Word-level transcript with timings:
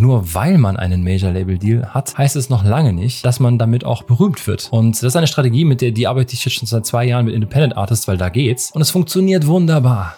Nur 0.00 0.32
weil 0.32 0.56
man 0.56 0.78
einen 0.78 1.04
Major-Label-Deal 1.04 1.92
hat, 1.92 2.16
heißt 2.16 2.34
es 2.34 2.48
noch 2.48 2.64
lange 2.64 2.94
nicht, 2.94 3.22
dass 3.26 3.38
man 3.38 3.58
damit 3.58 3.84
auch 3.84 4.02
berühmt 4.02 4.46
wird. 4.46 4.68
Und 4.70 4.96
das 4.96 5.02
ist 5.02 5.14
eine 5.14 5.26
Strategie, 5.26 5.66
mit 5.66 5.82
der 5.82 5.90
die 5.90 6.06
arbeite 6.06 6.32
ich 6.32 6.42
jetzt 6.42 6.54
schon 6.54 6.66
seit 6.66 6.86
zwei 6.86 7.04
Jahren 7.04 7.26
mit 7.26 7.34
Independent 7.34 7.76
Artists, 7.76 8.08
weil 8.08 8.16
da 8.16 8.30
geht's. 8.30 8.70
Und 8.70 8.80
es 8.80 8.90
funktioniert 8.90 9.46
wunderbar. 9.46 10.14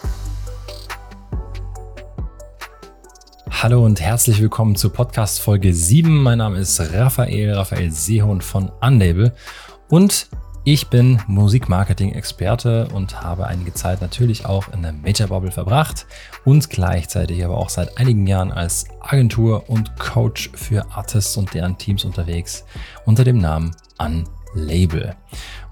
Hallo 3.50 3.84
und 3.84 4.00
herzlich 4.00 4.40
willkommen 4.40 4.76
zur 4.76 4.92
Podcast 4.92 5.40
Folge 5.40 5.74
7. 5.74 6.14
Mein 6.14 6.38
Name 6.38 6.58
ist 6.58 6.80
Raphael, 6.94 7.53
Raphael 7.54 7.90
Seehorn 7.90 8.40
von 8.40 8.71
Unlabel 8.80 9.33
und 9.88 10.28
ich 10.65 10.88
bin 10.88 11.21
Musikmarketing-Experte 11.26 12.88
und 12.94 13.22
habe 13.22 13.47
einige 13.47 13.74
Zeit 13.74 14.01
natürlich 14.01 14.47
auch 14.47 14.69
in 14.72 14.83
der 14.83 14.92
Major 14.92 15.29
Bubble 15.29 15.51
verbracht 15.51 16.06
und 16.45 16.70
gleichzeitig 16.70 17.45
aber 17.45 17.56
auch 17.56 17.69
seit 17.69 17.98
einigen 17.98 18.27
Jahren 18.27 18.52
als 18.52 18.87
Agentur 19.01 19.69
und 19.69 19.98
Coach 19.98 20.51
für 20.55 20.87
Artists 20.93 21.37
und 21.37 21.52
deren 21.55 21.79
Teams 21.79 22.05
unterwegs 22.05 22.65
unter 23.05 23.25
dem 23.25 23.38
Namen 23.38 23.75
Unlabel. 23.98 25.15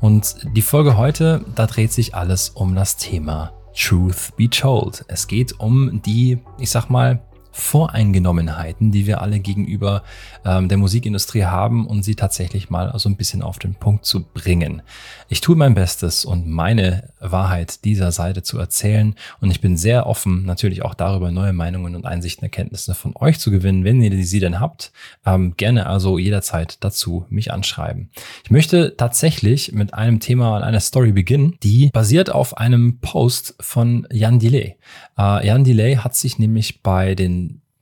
Und 0.01 0.37
die 0.57 0.63
Folge 0.63 0.97
heute, 0.97 1.45
da 1.55 1.67
dreht 1.67 1.93
sich 1.93 2.15
alles 2.15 2.51
um 2.51 2.75
das 2.75 2.97
Thema 2.97 3.53
Truth 3.77 4.37
Be 4.37 4.49
Told. 4.49 5.05
Es 5.09 5.27
geht 5.27 5.59
um 5.61 6.03
die, 6.03 6.39
ich 6.59 6.71
sag 6.71 6.91
mal, 6.91 7.23
Voreingenommenheiten, 7.53 8.93
die 8.93 9.07
wir 9.07 9.21
alle 9.21 9.41
gegenüber 9.41 10.03
ähm, 10.45 10.69
der 10.69 10.79
Musikindustrie 10.79 11.45
haben 11.45 11.87
und 11.87 12.03
sie 12.03 12.15
tatsächlich 12.15 12.71
mal 12.71 12.93
so 12.99 13.09
ein 13.09 13.17
bisschen 13.17 13.43
auf 13.43 13.59
den 13.59 13.75
Punkt 13.75 14.05
zu 14.05 14.25
bringen. 14.25 14.83
Ich 15.29 15.41
tue 15.41 15.57
mein 15.57 15.75
Bestes 15.75 16.25
und 16.25 16.49
meine 16.49 17.11
Wahrheit 17.21 17.85
dieser 17.85 18.13
Seite 18.13 18.43
zu 18.43 18.59
erzählen 18.59 19.15
und 19.41 19.51
ich 19.51 19.61
bin 19.61 19.77
sehr 19.77 20.07
offen, 20.07 20.45
natürlich 20.45 20.83
auch 20.83 20.95
darüber 20.95 21.31
neue 21.31 21.53
Meinungen 21.53 21.95
und 21.95 22.07
Einsichten, 22.07 22.45
Erkenntnisse 22.45 22.95
von 22.95 23.15
euch 23.17 23.39
zu 23.39 23.51
gewinnen, 23.51 23.85
wenn 23.85 24.03
ihr 24.03 24.25
sie 24.25 24.41
denn 24.41 24.61
habt. 24.61 24.93
Ähm, 25.25 25.55
gerne 25.57 25.87
also 25.87 26.19
jederzeit 26.19 26.79
dazu 26.81 27.27
mich 27.31 27.53
anschreiben. 27.53 28.11
Ich 28.45 28.51
möchte 28.51 28.97
tatsächlich 28.97 29.73
mit 29.73 29.95
einem 29.95 30.21
Thema 30.21 30.57
und 30.57 30.63
einer 30.63 30.81
Story 30.81 31.13
beginnen, 31.13 31.57
die 31.63 31.91
basiert 31.93 32.31
auf 32.31 32.59
einem 32.59 32.99
Post 33.01 33.55
von 33.61 34.07
Jan 34.11 34.39
Delay. 34.39 34.77
Äh, 35.19 35.47
Jan 35.47 35.65
Delay 35.65 35.97
hat 35.97 36.15
sich 36.15 36.39
nämlich 36.39 36.83
bei 36.83 37.15
den 37.15 37.40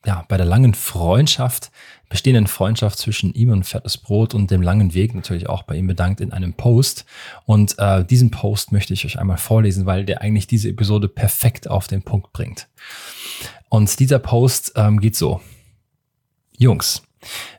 ja, 0.08 0.24
bei 0.26 0.38
der 0.38 0.46
langen 0.46 0.72
Freundschaft, 0.72 1.70
bestehenden 2.08 2.46
Freundschaft 2.46 2.98
zwischen 2.98 3.34
ihm 3.34 3.50
und 3.50 3.64
Fettes 3.64 3.98
Brot 3.98 4.32
und 4.32 4.50
dem 4.50 4.62
langen 4.62 4.94
Weg 4.94 5.14
natürlich 5.14 5.50
auch 5.50 5.64
bei 5.64 5.76
ihm 5.76 5.86
bedankt 5.86 6.22
in 6.22 6.32
einem 6.32 6.54
Post. 6.54 7.04
Und 7.44 7.78
äh, 7.78 8.06
diesen 8.06 8.30
Post 8.30 8.72
möchte 8.72 8.94
ich 8.94 9.04
euch 9.04 9.18
einmal 9.18 9.36
vorlesen, 9.36 9.84
weil 9.84 10.06
der 10.06 10.22
eigentlich 10.22 10.46
diese 10.46 10.70
Episode 10.70 11.08
perfekt 11.08 11.68
auf 11.68 11.88
den 11.88 12.00
Punkt 12.00 12.32
bringt. 12.32 12.68
Und 13.68 14.00
dieser 14.00 14.18
Post 14.18 14.72
ähm, 14.76 14.98
geht 14.98 15.14
so. 15.14 15.42
Jungs, 16.56 17.02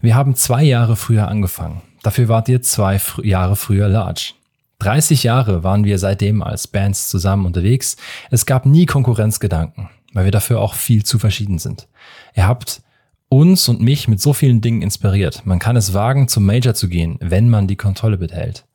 wir 0.02 0.16
haben 0.16 0.33
zwei 0.33 0.64
Jahre 0.64 0.95
früher 0.95 1.27
angefangen. 1.27 1.83
Dafür 2.02 2.30
wart 2.30 2.50
ihr 2.50 2.64
zwei 2.64 2.97
fr 2.97 3.23
Jahre 3.23 3.55
früher 3.55 3.88
large. 3.88 4.33
30 4.80 5.22
Jahre 5.22 5.64
waren 5.64 5.83
wir 5.83 6.00
seitdem 6.00 6.42
als 6.42 6.66
Bands 6.66 7.09
zusammen 7.09 7.45
unterwegs. 7.45 7.95
Es 8.31 8.47
gab 8.47 8.66
nie 8.66 8.88
Konkurrenzgedanken 8.88 9.89
weil 10.14 10.25
wir 10.25 10.31
dafür 10.31 10.59
auch 10.59 10.73
viel 10.73 11.03
zu 11.03 11.20
verschieden 11.20 11.59
sind. 11.59 11.88
Ihr 12.35 12.47
habt 12.47 12.81
uns 13.30 13.69
und 13.69 13.81
mich 13.81 14.08
mit 14.08 14.19
so 14.19 14.33
vielen 14.33 14.61
Dingen 14.61 14.81
inspiriert. 14.81 15.45
Man 15.45 15.59
kann 15.59 15.75
es 15.75 15.94
wagen, 15.94 16.27
zum 16.27 16.45
Major 16.45 16.73
zu 16.73 16.89
gehen, 16.89 17.17
wenn 17.21 17.49
man 17.49 17.67
die 17.67 17.75
Kontrolle 17.75 18.17
behält. 18.17 18.66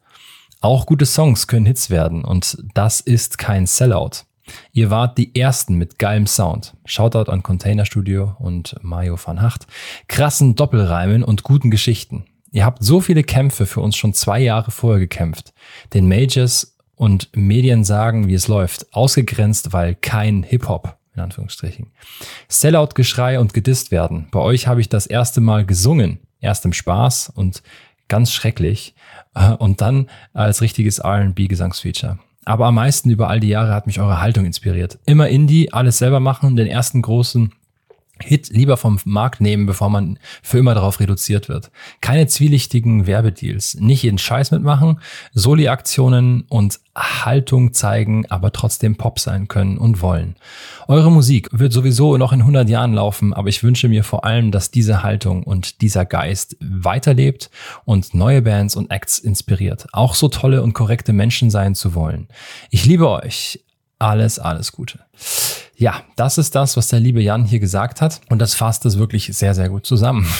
Auch 0.61 0.87
gute 0.87 1.05
Songs 1.05 1.47
können 1.47 1.67
Hits 1.67 1.91
werden 1.91 2.25
und 2.25 2.57
das 2.73 3.01
ist 3.01 3.37
kein 3.37 3.67
Sellout. 3.67 4.25
Ihr 4.73 4.91
wart 4.91 5.19
die 5.19 5.35
ersten 5.35 5.75
mit 5.77 5.99
geilem 5.99 6.27
Sound. 6.27 6.75
Shoutout 6.85 7.31
an 7.31 7.43
Container 7.43 7.85
Studio 7.85 8.37
und 8.39 8.77
Mario 8.83 9.19
van 9.23 9.43
Hacht. 9.43 9.67
Krassen 10.07 10.55
Doppelreimen 10.55 11.25
und 11.25 11.43
guten 11.43 11.71
Geschichten. 11.71 12.27
Ihr 12.51 12.65
habt 12.65 12.85
so 12.85 13.01
viele 13.01 13.25
Kämpfe 13.25 13.67
für 13.67 13.81
uns 13.81 13.97
schon 13.97 14.15
zwei 14.15 14.41
Jahre 14.41 14.71
vorher 14.71 15.01
gekämpft. 15.01 15.53
Den 15.93 16.09
Majors 16.09 16.77
und 16.95 17.31
Medien 17.35 17.85
sagen, 17.85 18.29
wie 18.29 18.35
es 18.35 18.49
läuft. 18.49 18.95
Ausgegrenzt, 18.95 19.73
weil 19.73 19.95
kein 19.95 20.43
Hip-Hop 20.43 20.97
in 21.15 21.23
Anführungsstrichen. 21.23 21.93
Sellout-Geschrei 22.49 23.39
und 23.39 23.55
gedisst 23.55 23.91
werden. 23.91 24.29
Bei 24.31 24.41
euch 24.41 24.67
habe 24.67 24.81
ich 24.81 24.89
das 24.89 25.07
erste 25.07 25.41
Mal 25.41 25.65
gesungen. 25.65 26.19
Erst 26.41 26.65
im 26.65 26.73
Spaß 26.73 27.33
und 27.35 27.63
ganz 28.09 28.33
schrecklich. 28.33 28.95
Äh, 29.35 29.53
und 29.53 29.81
dann 29.81 30.09
als 30.33 30.61
richtiges 30.61 30.99
R&B-Gesangsfeature. 30.99 32.19
Aber 32.45 32.67
am 32.67 32.75
meisten 32.75 33.11
über 33.11 33.29
all 33.29 33.41
die 33.41 33.49
Jahre 33.49 33.73
hat 33.73 33.87
mich 33.87 34.01
eure 34.01 34.21
Haltung 34.21 34.45
inspiriert. 34.45 34.99
Immer 35.07 35.29
Indie, 35.29 35.73
alles 35.73 35.99
selber 35.99 36.21
machen, 36.21 36.57
den 36.57 36.67
ersten 36.67 37.01
großen 37.01 37.53
Hit 38.23 38.49
lieber 38.51 38.77
vom 38.77 39.01
Markt 39.05 39.41
nehmen, 39.41 39.67
bevor 39.67 39.91
man 39.91 40.19
für 40.41 40.59
immer 40.59 40.75
darauf 40.75 41.01
reduziert 41.01 41.49
wird. 41.49 41.73
Keine 42.01 42.29
zwielichtigen 42.29 43.09
Werbedeals, 43.09 43.75
nicht 43.81 44.05
jeden 44.05 44.19
Scheiß 44.19 44.53
mitmachen, 44.53 45.01
Soli-Aktionen 45.33 46.43
und 46.49 46.79
Haltung 46.97 47.73
zeigen, 47.73 48.25
aber 48.31 48.53
trotzdem 48.53 48.95
Pop 48.95 49.19
sein 49.19 49.49
können 49.49 49.79
und 49.79 50.01
wollen. 50.01 50.37
Eure 50.87 51.11
Musik 51.11 51.49
wird 51.51 51.73
sowieso 51.73 52.17
noch 52.17 52.33
in 52.33 52.41
100 52.41 52.69
Jahren 52.69 52.95
laufen, 52.95 53.35
aber 53.35 53.49
ich 53.49 53.65
wünsche 53.65 53.89
mir 53.89 54.05
vor 54.05 54.25
allem, 54.25 54.53
dass 54.53 54.71
diese 54.71 55.03
Haltung 55.03 55.43
und 55.43 55.81
dieser 55.81 56.05
Geist 56.05 56.57
weiterlebt 56.61 57.51
und 57.85 58.15
neue 58.15 58.43
Bands 58.43 58.77
und 58.77 58.93
Acts 58.93 59.19
inspiriert, 59.19 59.87
auch 59.93 60.15
so 60.15 60.29
tolle 60.29 60.63
und 60.63 60.73
korrekte 60.73 61.13
Menschen 61.13 61.51
sein 61.51 61.75
zu 61.75 61.95
wollen. 61.95 62.29
Ich 62.71 62.87
liebe 62.87 63.09
euch. 63.09 63.61
Alles, 63.99 64.39
alles 64.39 64.73
Gute. 64.73 65.01
Ja, 65.77 66.03
das 66.15 66.39
ist 66.39 66.55
das, 66.55 66.77
was 66.77 66.89
der 66.89 67.01
liebe 67.01 67.21
Jan 67.21 67.45
hier 67.45 67.59
gesagt 67.59 68.01
hat. 68.01 68.21
Und 68.29 68.39
das 68.39 68.55
fasst 68.55 68.87
es 68.87 68.99
wirklich 68.99 69.27
sehr, 69.33 69.55
sehr 69.55 69.69
gut 69.69 69.87
zusammen. 69.87 70.27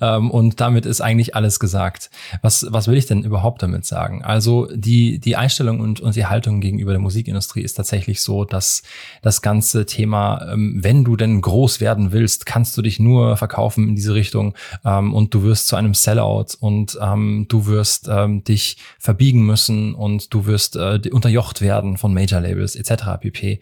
Ähm, 0.00 0.30
und 0.30 0.60
damit 0.60 0.86
ist 0.86 1.02
eigentlich 1.02 1.36
alles 1.36 1.60
gesagt. 1.60 2.10
Was, 2.40 2.66
was 2.70 2.88
will 2.88 2.96
ich 2.96 3.06
denn 3.06 3.22
überhaupt 3.22 3.62
damit 3.62 3.84
sagen? 3.84 4.24
Also 4.24 4.66
die, 4.74 5.18
die 5.18 5.36
Einstellung 5.36 5.80
und, 5.80 6.00
und 6.00 6.16
die 6.16 6.24
Haltung 6.24 6.60
gegenüber 6.60 6.92
der 6.92 7.00
Musikindustrie 7.00 7.60
ist 7.60 7.74
tatsächlich 7.74 8.22
so, 8.22 8.44
dass 8.44 8.82
das 9.20 9.42
ganze 9.42 9.84
Thema, 9.84 10.50
ähm, 10.50 10.78
wenn 10.82 11.04
du 11.04 11.16
denn 11.16 11.40
groß 11.40 11.80
werden 11.80 12.12
willst, 12.12 12.46
kannst 12.46 12.76
du 12.76 12.82
dich 12.82 12.98
nur 12.98 13.36
verkaufen 13.36 13.88
in 13.88 13.94
diese 13.94 14.14
Richtung 14.14 14.54
ähm, 14.84 15.12
und 15.12 15.34
du 15.34 15.42
wirst 15.42 15.66
zu 15.66 15.76
einem 15.76 15.94
Sellout 15.94 16.56
und 16.60 16.94
du 16.94 17.66
wirst 17.66 18.08
dich 18.48 18.76
verbiegen 18.98 19.44
müssen 19.44 19.94
und 19.94 20.32
du 20.32 20.46
wirst 20.46 20.76
äh, 20.76 21.00
unterjocht 21.10 21.60
werden 21.60 21.98
von 21.98 22.14
Major 22.14 22.40
Labels 22.40 22.74
etc. 22.74 23.20
pp. 23.20 23.60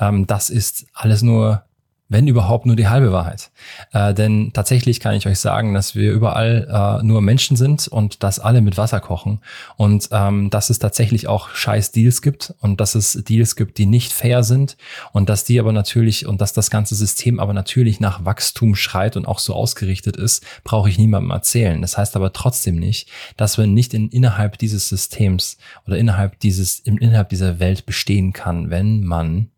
Ähm, 0.00 0.26
das 0.26 0.50
ist 0.50 0.86
alles 0.94 1.22
nur 1.22 1.64
wenn 2.10 2.26
überhaupt 2.26 2.66
nur 2.66 2.76
die 2.76 2.88
halbe 2.88 3.12
Wahrheit. 3.12 3.50
Äh, 3.92 4.12
denn 4.12 4.50
tatsächlich 4.52 5.00
kann 5.00 5.14
ich 5.14 5.26
euch 5.26 5.38
sagen, 5.38 5.72
dass 5.72 5.94
wir 5.94 6.12
überall 6.12 7.00
äh, 7.00 7.04
nur 7.04 7.22
Menschen 7.22 7.56
sind 7.56 7.86
und 7.86 8.22
dass 8.22 8.40
alle 8.40 8.60
mit 8.60 8.76
Wasser 8.76 9.00
kochen 9.00 9.38
und 9.76 10.08
ähm, 10.10 10.50
dass 10.50 10.70
es 10.70 10.80
tatsächlich 10.80 11.28
auch 11.28 11.50
scheiß 11.50 11.92
Deals 11.92 12.20
gibt 12.20 12.52
und 12.60 12.80
dass 12.80 12.96
es 12.96 13.12
Deals 13.12 13.54
gibt, 13.54 13.78
die 13.78 13.86
nicht 13.86 14.12
fair 14.12 14.42
sind 14.42 14.76
und 15.12 15.28
dass 15.28 15.44
die 15.44 15.60
aber 15.60 15.72
natürlich 15.72 16.26
und 16.26 16.40
dass 16.40 16.52
das 16.52 16.68
ganze 16.68 16.96
System 16.96 17.38
aber 17.38 17.54
natürlich 17.54 18.00
nach 18.00 18.24
Wachstum 18.24 18.74
schreit 18.74 19.16
und 19.16 19.26
auch 19.26 19.38
so 19.38 19.54
ausgerichtet 19.54 20.16
ist, 20.16 20.44
brauche 20.64 20.88
ich 20.88 20.98
niemandem 20.98 21.30
erzählen. 21.30 21.80
Das 21.80 21.96
heißt 21.96 22.16
aber 22.16 22.32
trotzdem 22.32 22.74
nicht, 22.74 23.08
dass 23.36 23.56
man 23.56 23.72
nicht 23.72 23.94
in, 23.94 24.08
innerhalb 24.08 24.58
dieses 24.58 24.88
Systems 24.88 25.58
oder 25.86 25.96
innerhalb 25.96 26.40
dieses, 26.40 26.80
innerhalb 26.80 27.28
dieser 27.28 27.60
Welt 27.60 27.86
bestehen 27.86 28.32
kann, 28.32 28.70
wenn 28.70 29.04
man 29.04 29.50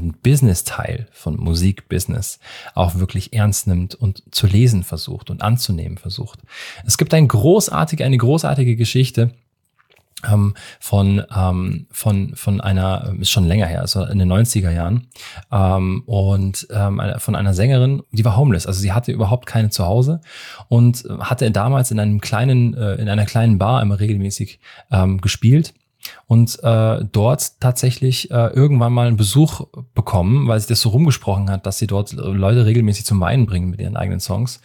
den 0.00 0.12
Business-Teil 0.12 1.06
von 1.12 1.36
Musikbusiness 1.36 2.38
auch 2.74 2.96
wirklich 2.96 3.32
ernst 3.32 3.66
nimmt 3.66 3.94
und 3.94 4.22
zu 4.30 4.46
lesen 4.46 4.82
versucht 4.82 5.30
und 5.30 5.42
anzunehmen 5.42 5.98
versucht. 5.98 6.40
Es 6.86 6.98
gibt 6.98 7.14
ein 7.14 7.28
großartige, 7.28 8.04
eine 8.04 8.18
großartige 8.18 8.76
Geschichte, 8.76 9.32
ähm, 10.30 10.54
von, 10.80 11.22
ähm, 11.36 11.86
von, 11.90 12.34
von 12.34 12.60
einer, 12.60 13.14
ist 13.20 13.30
schon 13.30 13.44
länger 13.46 13.66
her, 13.66 13.80
also 13.80 14.04
in 14.04 14.18
den 14.18 14.32
90er 14.32 14.70
Jahren, 14.70 15.08
ähm, 15.52 16.02
und 16.06 16.66
ähm, 16.70 17.00
von 17.18 17.34
einer 17.34 17.54
Sängerin, 17.54 18.02
die 18.12 18.24
war 18.24 18.36
homeless, 18.36 18.66
also 18.66 18.80
sie 18.80 18.92
hatte 18.92 19.12
überhaupt 19.12 19.46
keine 19.46 19.70
Zuhause 19.70 20.20
und 20.68 21.04
hatte 21.20 21.50
damals 21.50 21.90
in 21.90 22.00
einem 22.00 22.20
kleinen, 22.20 22.74
äh, 22.74 22.94
in 22.94 23.08
einer 23.08 23.26
kleinen 23.26 23.58
Bar 23.58 23.82
immer 23.82 24.00
regelmäßig 24.00 24.60
ähm, 24.90 25.20
gespielt 25.20 25.74
und 26.26 26.62
äh, 26.62 27.04
dort 27.12 27.60
tatsächlich 27.60 28.30
äh, 28.30 28.48
irgendwann 28.48 28.92
mal 28.92 29.06
einen 29.06 29.16
Besuch 29.16 29.66
bekommen, 29.94 30.48
weil 30.48 30.58
sich 30.60 30.68
das 30.68 30.80
so 30.80 30.90
rumgesprochen 30.90 31.50
hat, 31.50 31.66
dass 31.66 31.78
sie 31.78 31.86
dort 31.86 32.12
Leute 32.12 32.66
regelmäßig 32.66 33.04
zum 33.04 33.20
Weinen 33.20 33.46
bringen 33.46 33.70
mit 33.70 33.80
ihren 33.80 33.96
eigenen 33.96 34.20
Songs, 34.20 34.60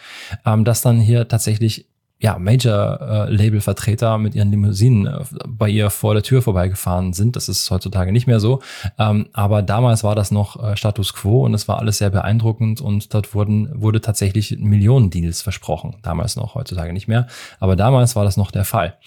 ähm, 0.46 0.66
dass 0.66 0.82
dann 0.82 1.00
hier 1.00 1.28
tatsächlich 1.28 1.88
ja, 2.22 2.38
Major-Label-Vertreter 2.38 4.18
mit 4.18 4.36
ihren 4.36 4.52
Limousinen 4.52 5.08
äh, 5.08 5.24
bei 5.48 5.70
ihr 5.70 5.90
vor 5.90 6.14
der 6.14 6.24
Tür 6.24 6.42
vorbeigefahren 6.42 7.14
sind. 7.14 7.38
Das 7.38 7.48
ist 7.48 7.72
heutzutage 7.72 8.12
nicht 8.12 8.28
mehr 8.28 8.42
so. 8.42 8.60
Ähm, 8.98 9.30
aber 9.32 9.62
damals 9.62 10.04
war 10.04 10.16
das 10.16 10.30
noch 10.30 10.62
äh, 10.62 10.76
Status 10.76 11.14
quo 11.14 11.46
und 11.46 11.54
es 11.54 11.70
war 11.70 11.80
alles 11.80 12.00
sehr 12.00 12.10
beeindruckend 12.10 12.82
und 12.82 13.14
dort 13.14 13.34
wurden, 13.34 13.70
wurde 13.74 14.02
tatsächlich 14.02 14.58
Millionen-Deals 14.60 15.42
versprochen. 15.42 15.96
Damals 16.02 16.36
noch, 16.36 16.56
heutzutage 16.56 16.92
nicht 16.92 17.08
mehr. 17.08 17.28
Aber 17.62 17.78
damals 17.78 18.18
war 18.18 18.26
das 18.26 18.36
noch 18.36 18.52
der 18.52 18.66
Fall. 18.66 18.98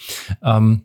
Ähm, 0.42 0.84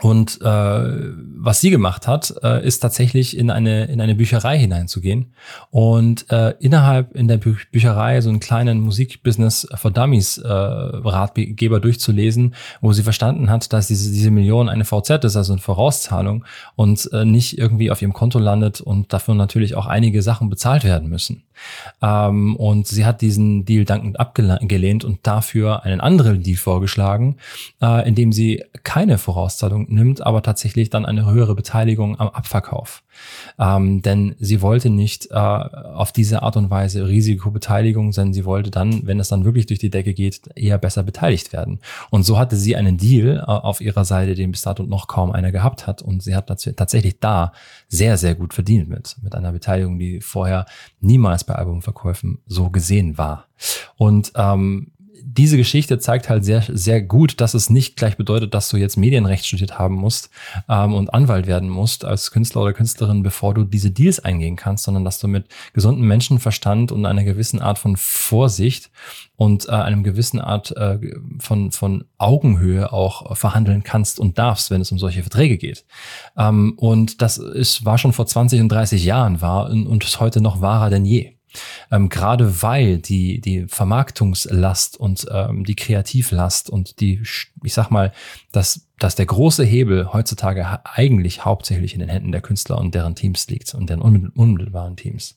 Und 0.00 0.40
äh, 0.40 0.44
was 0.44 1.60
sie 1.60 1.70
gemacht 1.70 2.08
hat, 2.08 2.34
äh, 2.42 2.66
ist 2.66 2.80
tatsächlich 2.80 3.36
in 3.36 3.50
eine 3.50 3.84
in 3.84 4.00
eine 4.00 4.14
Bücherei 4.14 4.58
hineinzugehen 4.58 5.32
und 5.70 6.30
äh, 6.30 6.54
innerhalb 6.60 7.14
in 7.14 7.28
der 7.28 7.36
Bü 7.36 7.54
Bücherei 7.70 8.20
so 8.22 8.30
einen 8.30 8.40
kleinen 8.40 8.80
Musikbusiness 8.80 9.68
for 9.74 9.90
Dummies 9.90 10.38
äh, 10.38 10.48
Ratgeber 10.48 11.78
durchzulesen, 11.78 12.54
wo 12.80 12.92
sie 12.94 13.02
verstanden 13.02 13.50
hat, 13.50 13.72
dass 13.74 13.88
diese 13.88 14.10
diese 14.10 14.30
Million 14.30 14.70
eine 14.70 14.86
VZ 14.86 15.24
ist, 15.24 15.36
also 15.36 15.52
eine 15.52 15.60
Vorauszahlung 15.60 16.46
und 16.74 17.10
äh, 17.12 17.26
nicht 17.26 17.58
irgendwie 17.58 17.90
auf 17.90 18.00
ihrem 18.00 18.14
Konto 18.14 18.38
landet 18.38 18.80
und 18.80 19.12
dafür 19.12 19.34
natürlich 19.34 19.74
auch 19.76 19.86
einige 19.86 20.22
Sachen 20.22 20.48
bezahlt 20.48 20.84
werden 20.84 21.10
müssen. 21.10 21.44
Ähm, 22.00 22.56
und 22.56 22.86
sie 22.86 23.04
hat 23.04 23.20
diesen 23.20 23.64
Deal 23.64 23.84
dankend 23.84 24.18
abgelehnt 24.18 25.04
und 25.04 25.20
dafür 25.22 25.84
einen 25.84 26.00
anderen 26.00 26.42
Deal 26.42 26.56
vorgeschlagen, 26.56 27.36
äh, 27.80 28.08
in 28.08 28.14
dem 28.14 28.32
sie 28.32 28.64
keine 28.82 29.18
Vorauszahlung 29.18 29.81
nimmt, 29.88 30.24
aber 30.24 30.42
tatsächlich 30.42 30.90
dann 30.90 31.04
eine 31.04 31.30
höhere 31.30 31.54
Beteiligung 31.54 32.18
am 32.18 32.28
Abverkauf. 32.28 33.02
Ähm, 33.58 34.02
denn 34.02 34.34
sie 34.38 34.62
wollte 34.62 34.90
nicht 34.90 35.30
äh, 35.30 35.34
auf 35.34 36.12
diese 36.12 36.42
Art 36.42 36.56
und 36.56 36.70
Weise 36.70 37.06
Risikobeteiligung, 37.06 38.12
sondern 38.12 38.32
sie 38.32 38.44
wollte 38.44 38.70
dann, 38.70 39.06
wenn 39.06 39.20
es 39.20 39.28
dann 39.28 39.44
wirklich 39.44 39.66
durch 39.66 39.78
die 39.78 39.90
Decke 39.90 40.14
geht, 40.14 40.42
eher 40.54 40.78
besser 40.78 41.02
beteiligt 41.02 41.52
werden. 41.52 41.80
Und 42.10 42.24
so 42.24 42.38
hatte 42.38 42.56
sie 42.56 42.76
einen 42.76 42.96
Deal 42.96 43.38
äh, 43.38 43.42
auf 43.42 43.80
ihrer 43.80 44.04
Seite, 44.04 44.34
den 44.34 44.50
bis 44.50 44.62
dato 44.62 44.82
noch 44.84 45.08
kaum 45.08 45.32
einer 45.32 45.52
gehabt 45.52 45.86
hat. 45.86 46.02
Und 46.02 46.22
sie 46.22 46.34
hat 46.34 46.46
tatsächlich 46.46 47.20
da 47.20 47.52
sehr, 47.88 48.16
sehr 48.16 48.34
gut 48.34 48.54
verdient 48.54 48.88
mit, 48.88 49.16
mit 49.22 49.34
einer 49.34 49.52
Beteiligung, 49.52 49.98
die 49.98 50.20
vorher 50.20 50.66
niemals 51.00 51.44
bei 51.44 51.54
Albumverkäufen 51.54 52.38
so 52.46 52.70
gesehen 52.70 53.18
war. 53.18 53.46
Und 53.96 54.32
ähm, 54.36 54.91
diese 55.24 55.56
Geschichte 55.56 55.98
zeigt 55.98 56.28
halt 56.28 56.44
sehr, 56.44 56.62
sehr 56.68 57.02
gut, 57.02 57.40
dass 57.40 57.54
es 57.54 57.70
nicht 57.70 57.96
gleich 57.96 58.16
bedeutet, 58.16 58.54
dass 58.54 58.68
du 58.68 58.76
jetzt 58.76 58.96
Medienrecht 58.96 59.46
studiert 59.46 59.78
haben 59.78 59.94
musst 59.94 60.30
ähm, 60.68 60.94
und 60.94 61.12
Anwalt 61.14 61.46
werden 61.46 61.68
musst 61.68 62.04
als 62.04 62.30
Künstler 62.30 62.62
oder 62.62 62.72
Künstlerin, 62.72 63.22
bevor 63.22 63.54
du 63.54 63.64
diese 63.64 63.90
Deals 63.90 64.20
eingehen 64.20 64.56
kannst, 64.56 64.84
sondern 64.84 65.04
dass 65.04 65.18
du 65.18 65.28
mit 65.28 65.46
gesundem 65.72 66.06
Menschenverstand 66.06 66.92
und 66.92 67.06
einer 67.06 67.24
gewissen 67.24 67.60
Art 67.60 67.78
von 67.78 67.96
Vorsicht 67.96 68.90
und 69.36 69.68
äh, 69.68 69.72
einem 69.72 70.02
gewissen 70.02 70.40
Art 70.40 70.76
äh, 70.76 70.98
von, 71.38 71.72
von 71.72 72.04
Augenhöhe 72.18 72.92
auch 72.92 73.36
verhandeln 73.36 73.82
kannst 73.82 74.20
und 74.20 74.38
darfst, 74.38 74.70
wenn 74.70 74.80
es 74.80 74.92
um 74.92 74.98
solche 74.98 75.22
Verträge 75.22 75.58
geht. 75.58 75.84
Ähm, 76.36 76.74
und 76.76 77.22
das 77.22 77.38
ist, 77.38 77.84
war 77.84 77.98
schon 77.98 78.12
vor 78.12 78.26
20 78.26 78.60
und 78.60 78.68
30 78.68 79.04
Jahren 79.04 79.40
wahr 79.40 79.70
und, 79.70 79.86
und 79.86 80.04
ist 80.04 80.20
heute 80.20 80.40
noch 80.40 80.60
wahrer 80.60 80.90
denn 80.90 81.04
je. 81.04 81.32
Ähm, 81.90 82.08
gerade 82.08 82.62
weil 82.62 82.98
die, 82.98 83.40
die 83.40 83.66
Vermarktungslast 83.66 84.98
und 84.98 85.26
ähm, 85.30 85.64
die 85.64 85.76
Kreativlast 85.76 86.70
und 86.70 87.00
die, 87.00 87.22
ich 87.62 87.74
sag 87.74 87.90
mal, 87.90 88.12
das 88.52 88.86
dass 89.02 89.16
der 89.16 89.26
große 89.26 89.64
Hebel 89.64 90.12
heutzutage 90.12 90.64
eigentlich 90.84 91.44
hauptsächlich 91.44 91.94
in 91.94 92.00
den 92.00 92.08
Händen 92.08 92.30
der 92.30 92.40
Künstler 92.40 92.78
und 92.78 92.94
deren 92.94 93.16
Teams 93.16 93.48
liegt 93.48 93.74
und 93.74 93.90
deren 93.90 94.00
unmittelbaren 94.00 94.96
Teams. 94.96 95.36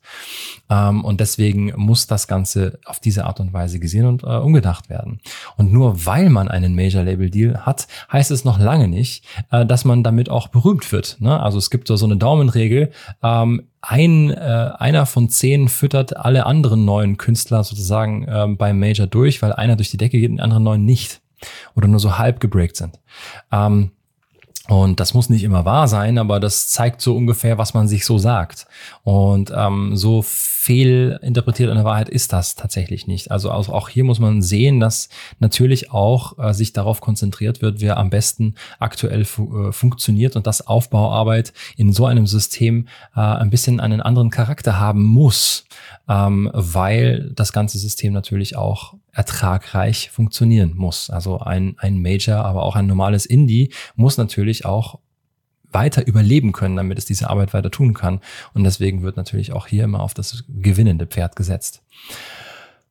Ähm, 0.69 1.03
und 1.03 1.19
deswegen 1.19 1.73
muss 1.75 2.05
das 2.05 2.27
Ganze 2.27 2.79
auf 2.85 2.99
diese 2.99 3.25
Art 3.25 3.39
und 3.39 3.53
Weise 3.53 3.79
gesehen 3.79 4.05
und 4.05 4.23
äh, 4.23 4.27
umgedacht 4.27 4.89
werden. 4.89 5.19
Und 5.57 5.73
nur 5.73 6.05
weil 6.05 6.29
man 6.29 6.47
einen 6.47 6.75
Major-Label-Deal 6.75 7.65
hat, 7.65 7.87
heißt 8.11 8.29
es 8.29 8.45
noch 8.45 8.59
lange 8.59 8.87
nicht, 8.87 9.25
äh, 9.51 9.65
dass 9.65 9.83
man 9.83 10.03
damit 10.03 10.29
auch 10.29 10.49
berühmt 10.49 10.91
wird. 10.91 11.17
Ne? 11.19 11.41
Also 11.41 11.57
es 11.57 11.69
gibt 11.69 11.87
so, 11.87 12.05
eine 12.05 12.17
Daumenregel, 12.17 12.91
ähm, 13.23 13.67
ein, 13.81 14.31
äh, 14.31 14.71
einer 14.77 15.05
von 15.05 15.29
zehn 15.29 15.69
füttert 15.69 16.17
alle 16.17 16.45
anderen 16.45 16.85
neuen 16.85 17.17
Künstler 17.17 17.63
sozusagen 17.63 18.25
ähm, 18.27 18.57
beim 18.57 18.79
Major 18.79 19.07
durch, 19.07 19.41
weil 19.41 19.53
einer 19.53 19.75
durch 19.75 19.91
die 19.91 19.97
Decke 19.97 20.19
geht 20.19 20.29
und 20.29 20.37
die 20.37 20.41
anderen 20.41 20.63
neun 20.63 20.85
nicht 20.85 21.21
oder 21.75 21.87
nur 21.87 21.99
so 21.99 22.17
halb 22.17 22.39
gebreakt 22.39 22.77
sind. 22.77 22.99
Ähm, 23.51 23.91
und 24.67 24.99
das 24.99 25.13
muss 25.13 25.29
nicht 25.29 25.43
immer 25.43 25.63
wahr 25.65 25.87
sein, 25.87 26.17
aber 26.17 26.39
das 26.39 26.69
zeigt 26.69 26.99
so 26.99 27.15
ungefähr, 27.15 27.57
was 27.57 27.73
man 27.73 27.87
sich 27.87 28.05
so 28.05 28.17
sagt. 28.17 28.65
Und 29.03 29.53
ähm, 29.55 29.95
so 29.95 30.23
fehlinterpretiert 30.65 31.69
in 31.69 31.75
der 31.75 31.85
Wahrheit 31.85 32.09
ist 32.09 32.33
das 32.33 32.55
tatsächlich 32.55 33.05
nicht. 33.05 33.29
Also 33.29 33.51
auch 33.51 33.87
hier 33.87 34.03
muss 34.03 34.17
man 34.17 34.41
sehen, 34.41 34.79
dass 34.79 35.09
natürlich 35.37 35.91
auch 35.91 36.39
äh, 36.39 36.55
sich 36.55 36.73
darauf 36.73 37.01
konzentriert 37.01 37.61
wird, 37.61 37.81
wer 37.81 37.97
am 37.97 38.09
besten 38.09 38.55
aktuell 38.79 39.25
fu 39.25 39.67
äh, 39.67 39.71
funktioniert 39.71 40.35
und 40.35 40.47
dass 40.47 40.65
Aufbauarbeit 40.65 41.53
in 41.77 41.93
so 41.93 42.07
einem 42.07 42.25
System 42.25 42.87
äh, 43.15 43.19
ein 43.19 43.51
bisschen 43.51 43.79
einen 43.79 44.01
anderen 44.01 44.31
Charakter 44.31 44.79
haben 44.79 45.03
muss, 45.03 45.65
ähm, 46.09 46.49
weil 46.51 47.29
das 47.35 47.53
ganze 47.53 47.77
System 47.77 48.11
natürlich 48.11 48.55
auch 48.55 48.95
ertragreich 49.11 50.09
funktionieren 50.09 50.73
muss. 50.75 51.11
Also 51.11 51.39
ein, 51.41 51.75
ein 51.77 52.01
Major, 52.01 52.43
aber 52.43 52.63
auch 52.63 52.75
ein 52.75 52.87
normales 52.87 53.27
Indie 53.27 53.71
muss 53.95 54.17
natürlich 54.17 54.65
auch 54.65 54.97
weiter 55.75 56.07
überleben 56.07 56.53
können, 56.53 56.77
damit 56.77 56.97
es 56.97 57.05
diese 57.05 57.29
Arbeit 57.29 57.53
weiter 57.53 57.69
tun 57.69 57.93
kann. 57.93 58.21
Und 58.53 58.63
deswegen 58.63 59.03
wird 59.03 59.17
natürlich 59.17 59.51
auch 59.53 59.67
hier 59.67 59.83
immer 59.83 59.99
auf 59.99 60.13
das 60.13 60.45
gewinnende 60.47 61.05
Pferd 61.05 61.35
gesetzt. 61.35 61.83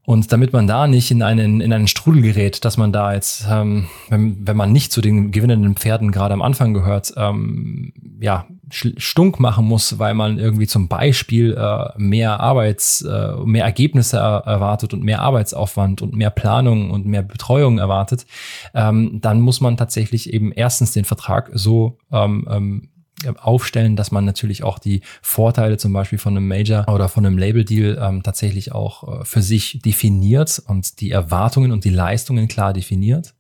Und 0.07 0.33
damit 0.33 0.53
man 0.53 0.67
da 0.67 0.87
nicht 0.87 1.11
in 1.11 1.23
einen, 1.23 1.61
in 1.61 1.73
einen 1.73 1.87
Strudel 1.87 2.21
gerät, 2.21 2.65
dass 2.65 2.77
man 2.77 2.93
da 2.93 3.15
jetzt, 3.15 3.47
ähm, 3.51 3.87
wenn, 4.11 4.47
wenn 4.47 4.57
man 4.57 4.71
nicht 4.71 4.93
zu 4.93 5.01
den 5.01 5.31
gewinnenden 5.31 5.77
Pferden 5.77 6.13
gerade 6.13 6.35
am 6.35 6.43
Anfang 6.43 6.75
gehört, 6.75 7.15
ähm, 7.17 7.93
ja, 8.21 8.47
stunk 8.71 9.41
machen 9.41 9.67
muss, 9.67 9.99
weil 9.99 10.15
man 10.15 10.39
irgendwie 10.39 10.67
zum 10.67 10.89
Beispiel 10.89 11.55
äh, 11.55 11.89
mehr 11.97 12.41
Arbeits, 12.41 13.03
äh, 13.03 13.33
mehr 13.45 13.65
Ergebnisse 13.65 14.19
er 14.19 14.43
erwartet 14.47 14.93
und 14.93 15.03
mehr 15.03 15.21
Arbeitsaufwand 15.23 16.03
und 16.03 16.15
mehr 16.15 16.31
Planung 16.31 16.91
und 16.91 17.07
mehr 17.07 17.23
Betreuung 17.23 17.79
erwartet, 17.79 18.27
ähm, 18.75 19.21
dann 19.21 19.41
muss 19.41 19.61
man 19.61 19.77
tatsächlich 19.77 20.33
eben 20.33 20.53
erstens 20.53 20.93
den 20.93 21.05
Vertrag 21.05 21.51
so 21.55 21.99
ähm, 22.11 22.47
ähm, 22.51 22.89
aufstellen, 23.39 23.97
dass 23.97 24.11
man 24.11 24.25
natürlich 24.25 24.63
auch 24.63 24.79
die 24.79 25.01
Vorteile 25.23 25.77
zum 25.77 25.93
Beispiel 25.93 26.19
von 26.19 26.37
einem 26.37 26.49
Major 26.49 26.89
oder 26.89 27.09
von 27.09 27.25
einem 27.25 27.39
Label-Deal 27.39 27.99
ähm, 28.01 28.23
tatsächlich 28.23 28.73
auch 28.73 29.21
äh, 29.21 29.25
für 29.25 29.43
sich 29.43 29.81
definiert 29.85 30.63
und 30.67 31.01
die 31.01 31.11
Erwartungen 31.11 31.73
und 31.73 31.85
die 31.85 31.91
Leistungen 31.91 32.49
klar 32.49 32.73
definiert 32.73 33.35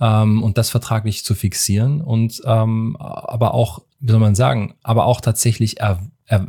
ähm, 0.00 0.42
und 0.42 0.58
das 0.58 0.70
vertraglich 0.70 1.24
zu 1.24 1.34
fixieren 1.34 2.00
und 2.00 2.40
ähm, 2.44 2.96
aber 2.98 3.54
auch, 3.54 3.82
wie 4.00 4.10
soll 4.10 4.20
man 4.20 4.34
sagen, 4.34 4.74
aber 4.82 5.04
auch 5.04 5.20
tatsächlich 5.20 5.80
er, 5.80 6.00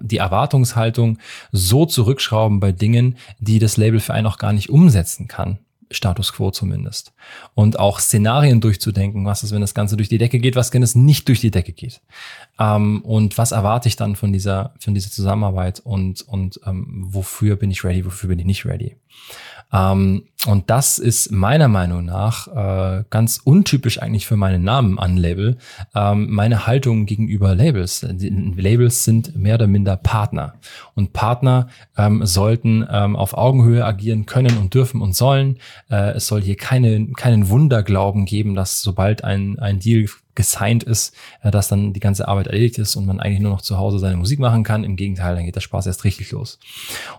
die 0.02 0.18
Erwartungshaltung 0.18 1.18
so 1.52 1.86
zurückschrauben 1.86 2.60
bei 2.60 2.72
Dingen, 2.72 3.18
die 3.40 3.60
das 3.60 3.78
Label 3.78 4.00
für 4.00 4.14
einen 4.14 4.28
auch 4.28 4.38
gar 4.38 4.54
nicht 4.54 4.70
umsetzen 4.70 5.28
kann. 5.28 5.60
Status 5.92 6.34
quo 6.34 6.52
zumindest. 6.52 7.14
Und 7.54 7.80
auch 7.80 8.00
Szenarien 8.00 8.62
durchzudenken, 8.62 9.26
was 9.26 9.44
ist, 9.44 9.52
wenn 9.52 9.62
das 9.62 9.74
Ganze 9.74 9.98
durch 9.98 10.10
die 10.10 10.18
Decke 10.18 10.40
geht, 10.40 10.56
was, 10.56 10.74
wenn 10.74 10.84
es 10.84 10.96
nicht 10.96 11.28
durch 11.28 11.40
die 11.40 11.52
Decke 11.52 11.74
geht. 11.74 12.02
Ähm, 12.60 13.02
und 13.02 13.38
was 13.38 13.52
erwarte 13.52 13.88
ich 13.88 13.96
dann 13.96 14.16
von 14.16 14.34
dieser, 14.34 14.74
von 14.80 14.94
dieser 14.94 15.12
Zusammenarbeit 15.12 15.80
und, 15.80 16.22
und 16.22 16.60
ähm, 16.66 17.06
wofür 17.08 17.56
bin 17.56 17.72
ich 17.72 17.84
ready, 17.84 18.06
wofür 18.06 18.30
bin 18.30 18.40
ich 18.40 18.46
nicht 18.46 18.66
ready. 18.66 18.98
Ähm, 19.74 20.24
und 20.48 20.72
das 20.72 20.98
ist 20.98 21.32
meiner 21.32 21.68
Meinung 21.68 22.06
nach 22.06 22.48
äh, 22.48 23.04
ganz 23.12 23.40
untypisch 23.44 24.02
eigentlich 24.02 24.26
für 24.26 24.38
meinen 24.38 24.64
Namen 24.64 24.98
an 24.98 25.16
Label, 25.16 25.58
ähm, 25.94 26.32
meine 26.32 26.66
Haltung 26.66 27.06
gegenüber 27.06 27.54
Labels. 27.54 28.06
Labels 28.10 29.04
sind 29.04 29.36
mehr 29.36 29.56
oder 29.56 29.68
minder 29.68 29.98
Partner. 29.98 30.56
Und 30.96 31.14
Partner 31.14 31.68
ähm, 31.96 32.26
sollten 32.26 32.88
ähm, 32.90 33.16
auf 33.16 33.36
Augenhöhe 33.36 33.86
agieren 33.86 34.26
können 34.26 34.58
und 34.58 34.74
dürfen 34.74 35.02
und 35.02 35.16
sollen. 35.16 35.60
Äh, 35.92 36.14
es 36.14 36.26
soll 36.26 36.42
hier 36.42 36.58
keine, 36.58 37.08
keinen 37.12 37.50
Wunderglauben 37.50 38.26
geben, 38.26 38.56
dass 38.56 38.82
sobald 38.82 39.24
ein, 39.24 39.60
ein 39.60 39.80
Deal 39.80 40.08
gesigned 40.36 40.84
ist, 40.84 41.16
äh, 41.42 41.52
dass 41.52 41.68
dann 41.68 41.94
die 41.94 42.00
ganze 42.00 42.28
Arbeit 42.28 42.48
erledigt 42.48 42.78
ist 42.78 42.96
und 42.96 43.06
man 43.06 43.20
eigentlich 43.20 43.42
nur 43.42 43.52
noch 43.52 43.62
zu 43.62 43.78
Hause 43.78 44.00
seine 44.00 44.18
Musik 44.18 44.40
machen 44.40 44.64
kann. 44.64 44.84
Im 44.84 44.96
Gegenteil, 44.96 45.36
dann 45.36 45.46
geht 45.46 45.56
der 45.56 45.62
Spaß 45.62 45.88
erst 45.88 46.04
richtig 46.04 46.32
los. 46.32 46.60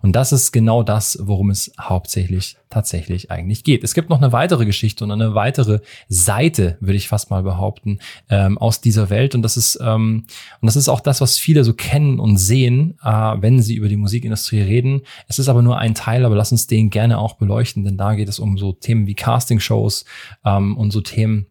Und 0.02 0.12
das 0.12 0.32
ist 0.32 0.52
genau 0.52 0.82
das, 0.82 1.18
worum 1.20 1.50
es 1.50 1.72
hauptsächlich 1.80 2.56
tatsächlich 2.70 3.30
eigentlich 3.30 3.64
geht. 3.64 3.84
Es 3.84 3.94
gibt 3.94 4.08
noch 4.08 4.20
eine 4.20 4.32
weitere 4.32 4.64
Geschichte 4.64 5.04
und 5.04 5.10
eine 5.10 5.34
weitere 5.34 5.80
Seite, 6.08 6.78
würde 6.80 6.96
ich 6.96 7.08
fast 7.08 7.30
mal 7.30 7.42
behaupten, 7.42 7.98
ähm, 8.30 8.56
aus 8.56 8.80
dieser 8.80 9.10
Welt. 9.10 9.34
Und 9.34 9.42
das 9.42 9.56
ist 9.56 9.78
ähm, 9.82 10.24
und 10.60 10.66
das 10.66 10.76
ist 10.76 10.88
auch 10.88 11.00
das, 11.00 11.20
was 11.20 11.38
viele 11.38 11.64
so 11.64 11.74
kennen 11.74 12.18
und 12.18 12.38
sehen, 12.38 12.98
äh, 13.02 13.08
wenn 13.08 13.60
sie 13.60 13.74
über 13.74 13.88
die 13.88 13.96
Musikindustrie 13.96 14.62
reden. 14.62 15.02
Es 15.28 15.38
ist 15.38 15.48
aber 15.48 15.62
nur 15.62 15.78
ein 15.78 15.94
Teil, 15.94 16.24
aber 16.24 16.34
lass 16.34 16.52
uns 16.52 16.66
den 16.66 16.90
gerne 16.90 17.18
auch 17.18 17.34
beleuchten, 17.34 17.84
denn 17.84 17.96
da 17.96 18.14
geht 18.14 18.28
es 18.28 18.38
um 18.38 18.56
so 18.58 18.72
Themen 18.72 19.06
wie 19.06 19.14
Castingshows 19.14 20.04
ähm, 20.44 20.76
und 20.76 20.90
so 20.90 21.00
Themen 21.00 21.46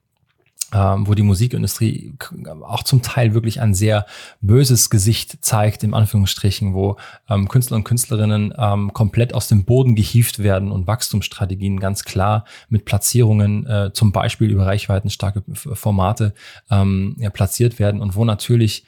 ähm, 0.73 1.07
wo 1.07 1.13
die 1.13 1.23
Musikindustrie 1.23 2.13
auch 2.61 2.83
zum 2.83 3.01
Teil 3.01 3.33
wirklich 3.33 3.61
ein 3.61 3.73
sehr 3.73 4.05
böses 4.41 4.89
Gesicht 4.89 5.43
zeigt, 5.43 5.83
im 5.83 5.93
Anführungsstrichen, 5.93 6.73
wo 6.73 6.97
ähm, 7.29 7.47
Künstler 7.47 7.77
und 7.77 7.83
Künstlerinnen 7.83 8.53
ähm, 8.57 8.93
komplett 8.93 9.33
aus 9.33 9.47
dem 9.47 9.65
Boden 9.65 9.95
gehieft 9.95 10.39
werden 10.39 10.71
und 10.71 10.87
Wachstumsstrategien 10.87 11.79
ganz 11.79 12.03
klar 12.03 12.45
mit 12.69 12.85
Platzierungen, 12.85 13.65
äh, 13.65 13.91
zum 13.93 14.11
Beispiel 14.11 14.49
über 14.49 14.65
reichweitenstarke 14.65 15.43
Formate, 15.53 16.33
ähm, 16.69 17.15
ja, 17.19 17.29
platziert 17.29 17.79
werden 17.79 18.01
und 18.01 18.15
wo 18.15 18.25
natürlich 18.25 18.85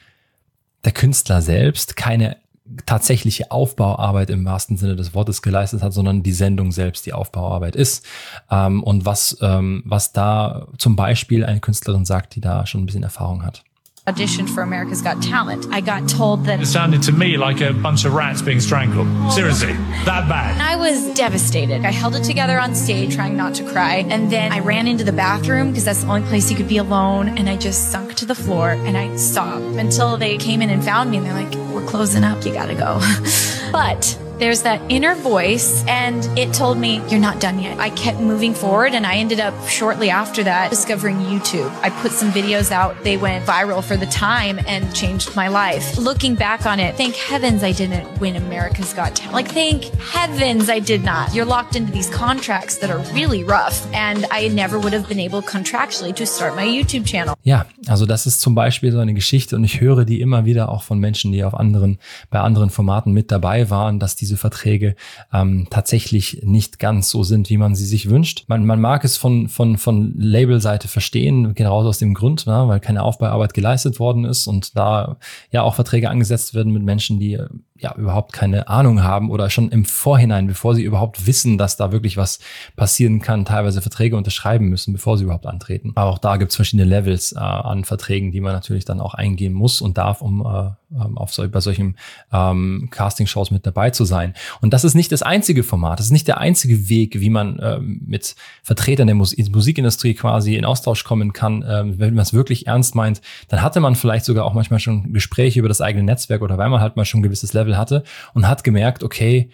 der 0.85 0.91
Künstler 0.91 1.41
selbst 1.41 1.95
keine 1.95 2.37
tatsächliche 2.85 3.51
Aufbauarbeit 3.51 4.29
im 4.29 4.45
wahrsten 4.45 4.77
Sinne 4.77 4.95
des 4.95 5.13
Wortes 5.13 5.41
geleistet 5.41 5.83
hat, 5.83 5.93
sondern 5.93 6.23
die 6.23 6.31
Sendung 6.31 6.71
selbst 6.71 7.05
die 7.05 7.13
Aufbauarbeit 7.13 7.75
ist. 7.75 8.05
Ähm, 8.49 8.83
und 8.83 9.05
was, 9.05 9.37
ähm, 9.41 9.83
was 9.85 10.13
da 10.13 10.67
zum 10.77 10.95
Beispiel 10.95 11.43
eine 11.43 11.59
Künstlerin 11.59 12.05
sagt, 12.05 12.35
die 12.35 12.41
da 12.41 12.65
schon 12.65 12.81
ein 12.83 12.85
bisschen 12.85 13.03
Erfahrung 13.03 13.43
hat. 13.43 13.63
Auditioned 14.07 14.49
for 14.49 14.63
America's 14.63 15.01
Got 15.01 15.23
Talent. 15.23 15.65
I 15.71 15.79
got 15.79 16.09
told 16.09 16.43
that 16.45 16.59
It 16.61 16.65
sounded 16.65 17.03
to 17.03 17.13
me 17.13 17.37
like 17.37 17.61
a 17.61 17.71
bunch 17.71 18.03
of 18.03 18.13
rats 18.13 18.41
being 18.41 18.59
strangled. 18.59 19.07
Seriously, 19.31 19.71
that 20.03 20.27
bad. 20.27 20.59
I 20.59 20.75
was 20.75 21.13
devastated. 21.13 21.85
I 21.85 21.91
held 21.91 22.15
it 22.15 22.23
together 22.23 22.59
on 22.59 22.75
stage, 22.75 23.15
trying 23.15 23.37
not 23.37 23.55
to 23.55 23.63
cry. 23.71 24.05
And 24.09 24.29
then 24.29 24.51
I 24.51 24.59
ran 24.59 24.87
into 24.89 25.05
the 25.05 25.13
bathroom 25.13 25.69
because 25.69 25.85
that's 25.85 26.03
the 26.03 26.09
only 26.09 26.27
place 26.27 26.51
you 26.51 26.57
could 26.57 26.67
be 26.67 26.77
alone. 26.77 27.29
And 27.37 27.49
I 27.49 27.55
just 27.55 27.91
sunk 27.91 28.15
to 28.15 28.25
the 28.25 28.35
floor 28.35 28.71
and 28.71 28.97
I 28.97 29.15
sobbed 29.15 29.77
until 29.77 30.17
they 30.17 30.37
came 30.37 30.61
in 30.61 30.69
and 30.69 30.83
found 30.83 31.09
me. 31.09 31.17
And 31.17 31.25
they're 31.25 31.33
like, 31.33 31.55
we're 31.73 31.87
closing 31.87 32.25
up. 32.25 32.45
You 32.45 32.51
gotta 32.51 32.75
go. 32.75 32.99
but 33.71 34.19
there's 34.39 34.63
that 34.63 34.81
inner 34.89 35.15
voice 35.15 35.85
and 35.87 36.25
it 36.37 36.53
told 36.53 36.77
me 36.77 37.01
you're 37.07 37.19
not 37.19 37.39
done 37.39 37.59
yet. 37.59 37.79
I 37.79 37.91
kept 37.91 38.19
moving 38.19 38.53
forward 38.53 38.93
and 38.93 39.05
I 39.05 39.15
ended 39.15 39.39
up 39.39 39.53
shortly 39.67 40.09
after 40.09 40.43
that 40.43 40.69
discovering 40.69 41.17
YouTube. 41.17 41.69
I 41.81 41.89
put 42.01 42.11
some 42.11 42.31
videos 42.31 42.71
out. 42.71 43.03
They 43.03 43.17
went 43.17 43.45
viral 43.45 43.83
for 43.83 43.95
the 43.95 44.07
time 44.07 44.59
and 44.67 44.93
changed 44.95 45.35
my 45.35 45.47
life. 45.47 45.97
Looking 45.97 46.35
back 46.35 46.65
on 46.65 46.79
it, 46.79 46.95
thank 46.95 47.15
heavens 47.15 47.63
I 47.63 47.71
didn't 47.73 48.19
win 48.19 48.35
America's 48.35 48.93
Got 48.93 49.15
Talent. 49.15 49.33
Like 49.33 49.49
thank 49.49 49.85
heavens 49.99 50.69
I 50.69 50.79
did 50.79 51.03
not. 51.03 51.33
You're 51.33 51.45
locked 51.45 51.75
into 51.75 51.91
these 51.91 52.09
contracts 52.09 52.77
that 52.77 52.89
are 52.89 52.99
really 53.13 53.43
rough 53.43 53.85
and 53.93 54.25
I 54.31 54.47
never 54.47 54.79
would 54.79 54.93
have 54.93 55.07
been 55.07 55.19
able 55.19 55.41
contractually 55.41 56.15
to 56.15 56.25
start 56.25 56.55
my 56.55 56.65
YouTube 56.65 57.05
channel. 57.05 57.35
Ja, 57.43 57.65
also 57.87 58.05
das 58.05 58.25
ist 58.25 58.41
zum 58.41 58.55
Beispiel 58.55 58.91
so 58.91 58.99
eine 58.99 59.13
Geschichte 59.13 59.55
und 59.55 59.63
ich 59.63 59.79
höre 59.79 60.05
die 60.05 60.21
immer 60.21 60.45
wieder 60.45 60.69
auch 60.69 60.83
von 60.83 60.99
Menschen, 60.99 61.31
die 61.31 61.43
auf 61.43 61.53
anderen, 61.53 61.99
bei 62.29 62.39
anderen 62.39 62.69
Formaten 62.69 63.13
mit 63.13 63.31
dabei 63.31 63.69
waren, 63.69 63.99
dass 63.99 64.15
diese 64.23 64.37
Verträge 64.37 64.95
ähm, 65.33 65.67
tatsächlich 65.69 66.41
nicht 66.43 66.79
ganz 66.79 67.09
so 67.09 67.23
sind, 67.23 67.49
wie 67.49 67.57
man 67.57 67.75
sie 67.75 67.85
sich 67.85 68.09
wünscht. 68.09 68.45
Man, 68.47 68.65
man 68.65 68.79
mag 68.79 69.03
es 69.03 69.17
von, 69.17 69.49
von, 69.49 69.77
von 69.77 70.13
Labelseite 70.17 70.87
verstehen, 70.87 71.53
genau 71.53 71.81
aus 71.81 71.97
dem 71.97 72.13
Grund, 72.13 72.47
ne, 72.47 72.63
weil 72.67 72.79
keine 72.79 73.03
Aufbauarbeit 73.03 73.53
geleistet 73.53 73.99
worden 73.99 74.23
ist 74.23 74.47
und 74.47 74.77
da 74.77 75.17
ja 75.51 75.63
auch 75.63 75.75
Verträge 75.75 76.09
angesetzt 76.09 76.53
werden 76.53 76.71
mit 76.71 76.83
Menschen, 76.83 77.19
die 77.19 77.37
ja 77.75 77.93
überhaupt 77.95 78.31
keine 78.31 78.69
Ahnung 78.69 79.03
haben 79.03 79.29
oder 79.29 79.49
schon 79.49 79.69
im 79.69 79.83
Vorhinein, 79.83 80.47
bevor 80.47 80.73
sie 80.73 80.83
überhaupt 80.83 81.27
wissen, 81.27 81.57
dass 81.57 81.75
da 81.75 81.91
wirklich 81.91 82.15
was 82.15 82.39
passieren 82.77 83.19
kann, 83.19 83.43
teilweise 83.43 83.81
Verträge 83.81 84.15
unterschreiben 84.15 84.69
müssen, 84.69 84.93
bevor 84.93 85.17
sie 85.17 85.25
überhaupt 85.25 85.45
antreten. 85.45 85.91
Aber 85.95 86.11
auch 86.11 86.19
da 86.19 86.37
gibt 86.37 86.51
es 86.51 86.55
verschiedene 86.55 86.87
Levels 86.87 87.33
äh, 87.33 87.39
an 87.39 87.83
Verträgen, 87.83 88.31
die 88.31 88.39
man 88.39 88.53
natürlich 88.53 88.85
dann 88.85 89.01
auch 89.01 89.13
eingehen 89.13 89.53
muss 89.53 89.81
und 89.81 89.97
darf, 89.97 90.21
um 90.21 90.45
äh, 90.45 90.71
auf 91.15 91.33
so, 91.33 91.47
bei 91.49 91.59
solchen 91.59 91.97
ähm, 92.31 92.87
Castingshows 92.91 93.51
mit 93.51 93.65
dabei 93.65 93.89
zu 93.89 94.05
sein. 94.05 94.33
Und 94.61 94.73
das 94.73 94.83
ist 94.83 94.95
nicht 94.95 95.11
das 95.11 95.21
einzige 95.21 95.63
Format, 95.63 95.99
das 95.99 96.07
ist 96.07 96.11
nicht 96.11 96.27
der 96.27 96.37
einzige 96.37 96.89
Weg, 96.89 97.19
wie 97.19 97.29
man 97.29 97.59
ähm, 97.61 98.01
mit 98.05 98.35
Vertretern 98.61 99.07
der 99.07 99.15
Mus 99.15 99.35
Musikindustrie 99.37 100.13
quasi 100.13 100.55
in 100.55 100.65
Austausch 100.65 101.03
kommen 101.03 101.33
kann, 101.33 101.65
ähm, 101.67 101.99
wenn 101.99 102.13
man 102.13 102.23
es 102.23 102.33
wirklich 102.33 102.67
ernst 102.67 102.95
meint. 102.95 103.21
Dann 103.47 103.61
hatte 103.61 103.79
man 103.79 103.95
vielleicht 103.95 104.25
sogar 104.25 104.45
auch 104.45 104.53
manchmal 104.53 104.79
schon 104.79 105.13
Gespräche 105.13 105.59
über 105.59 105.67
das 105.67 105.81
eigene 105.81 106.03
Netzwerk 106.03 106.41
oder 106.41 106.57
weil 106.57 106.69
man 106.69 106.81
halt 106.81 106.95
mal 106.95 107.05
schon 107.05 107.19
ein 107.19 107.23
gewisses 107.23 107.53
Level 107.53 107.77
hatte 107.77 108.03
und 108.33 108.47
hat 108.47 108.63
gemerkt, 108.63 109.03
okay, 109.03 109.49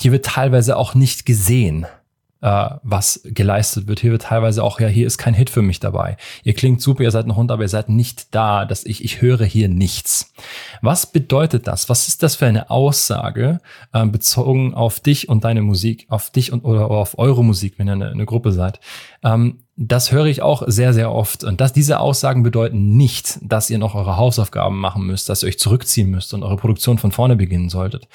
hier 0.00 0.12
wird 0.12 0.26
teilweise 0.26 0.76
auch 0.76 0.94
nicht 0.94 1.26
gesehen 1.26 1.86
äh, 2.40 2.70
was 2.82 3.20
geleistet 3.24 3.86
wird. 3.86 4.00
Hier 4.00 4.12
wird 4.12 4.22
teilweise 4.22 4.62
auch, 4.62 4.80
ja, 4.80 4.88
hier 4.88 5.06
ist 5.06 5.18
kein 5.18 5.34
Hit 5.34 5.50
für 5.50 5.62
mich 5.62 5.80
dabei. 5.80 6.16
Ihr 6.44 6.54
klingt 6.54 6.80
super, 6.80 7.02
ihr 7.02 7.10
seid 7.10 7.26
noch 7.26 7.36
Hund, 7.36 7.50
aber 7.50 7.62
ihr 7.62 7.68
seid 7.68 7.88
nicht 7.88 8.34
da, 8.34 8.64
dass 8.64 8.84
ich, 8.84 9.04
ich 9.04 9.20
höre 9.20 9.44
hier 9.44 9.68
nichts. 9.68 10.32
Was 10.82 11.06
bedeutet 11.10 11.66
das? 11.66 11.88
Was 11.88 12.08
ist 12.08 12.22
das 12.22 12.36
für 12.36 12.46
eine 12.46 12.70
Aussage 12.70 13.60
äh, 13.92 14.06
bezogen 14.06 14.74
auf 14.74 15.00
dich 15.00 15.28
und 15.28 15.44
deine 15.44 15.62
Musik, 15.62 16.06
auf 16.08 16.30
dich 16.30 16.52
und 16.52 16.64
oder 16.64 16.90
auf 16.90 17.18
eure 17.18 17.44
Musik, 17.44 17.74
wenn 17.78 17.88
ihr 17.88 17.92
eine, 17.92 18.10
eine 18.10 18.26
Gruppe 18.26 18.52
seid? 18.52 18.80
Ähm, 19.22 19.60
das 19.80 20.10
höre 20.10 20.26
ich 20.26 20.42
auch 20.42 20.64
sehr, 20.66 20.92
sehr 20.92 21.12
oft. 21.12 21.44
Und 21.44 21.60
dass 21.60 21.72
diese 21.72 22.00
Aussagen 22.00 22.42
bedeuten 22.42 22.96
nicht, 22.96 23.38
dass 23.42 23.70
ihr 23.70 23.78
noch 23.78 23.94
eure 23.94 24.16
Hausaufgaben 24.16 24.76
machen 24.76 25.06
müsst, 25.06 25.28
dass 25.28 25.44
ihr 25.44 25.48
euch 25.48 25.58
zurückziehen 25.60 26.10
müsst 26.10 26.34
und 26.34 26.42
eure 26.42 26.56
Produktion 26.56 26.98
von 26.98 27.12
vorne 27.12 27.36
beginnen 27.36 27.68
solltet. 27.68 28.08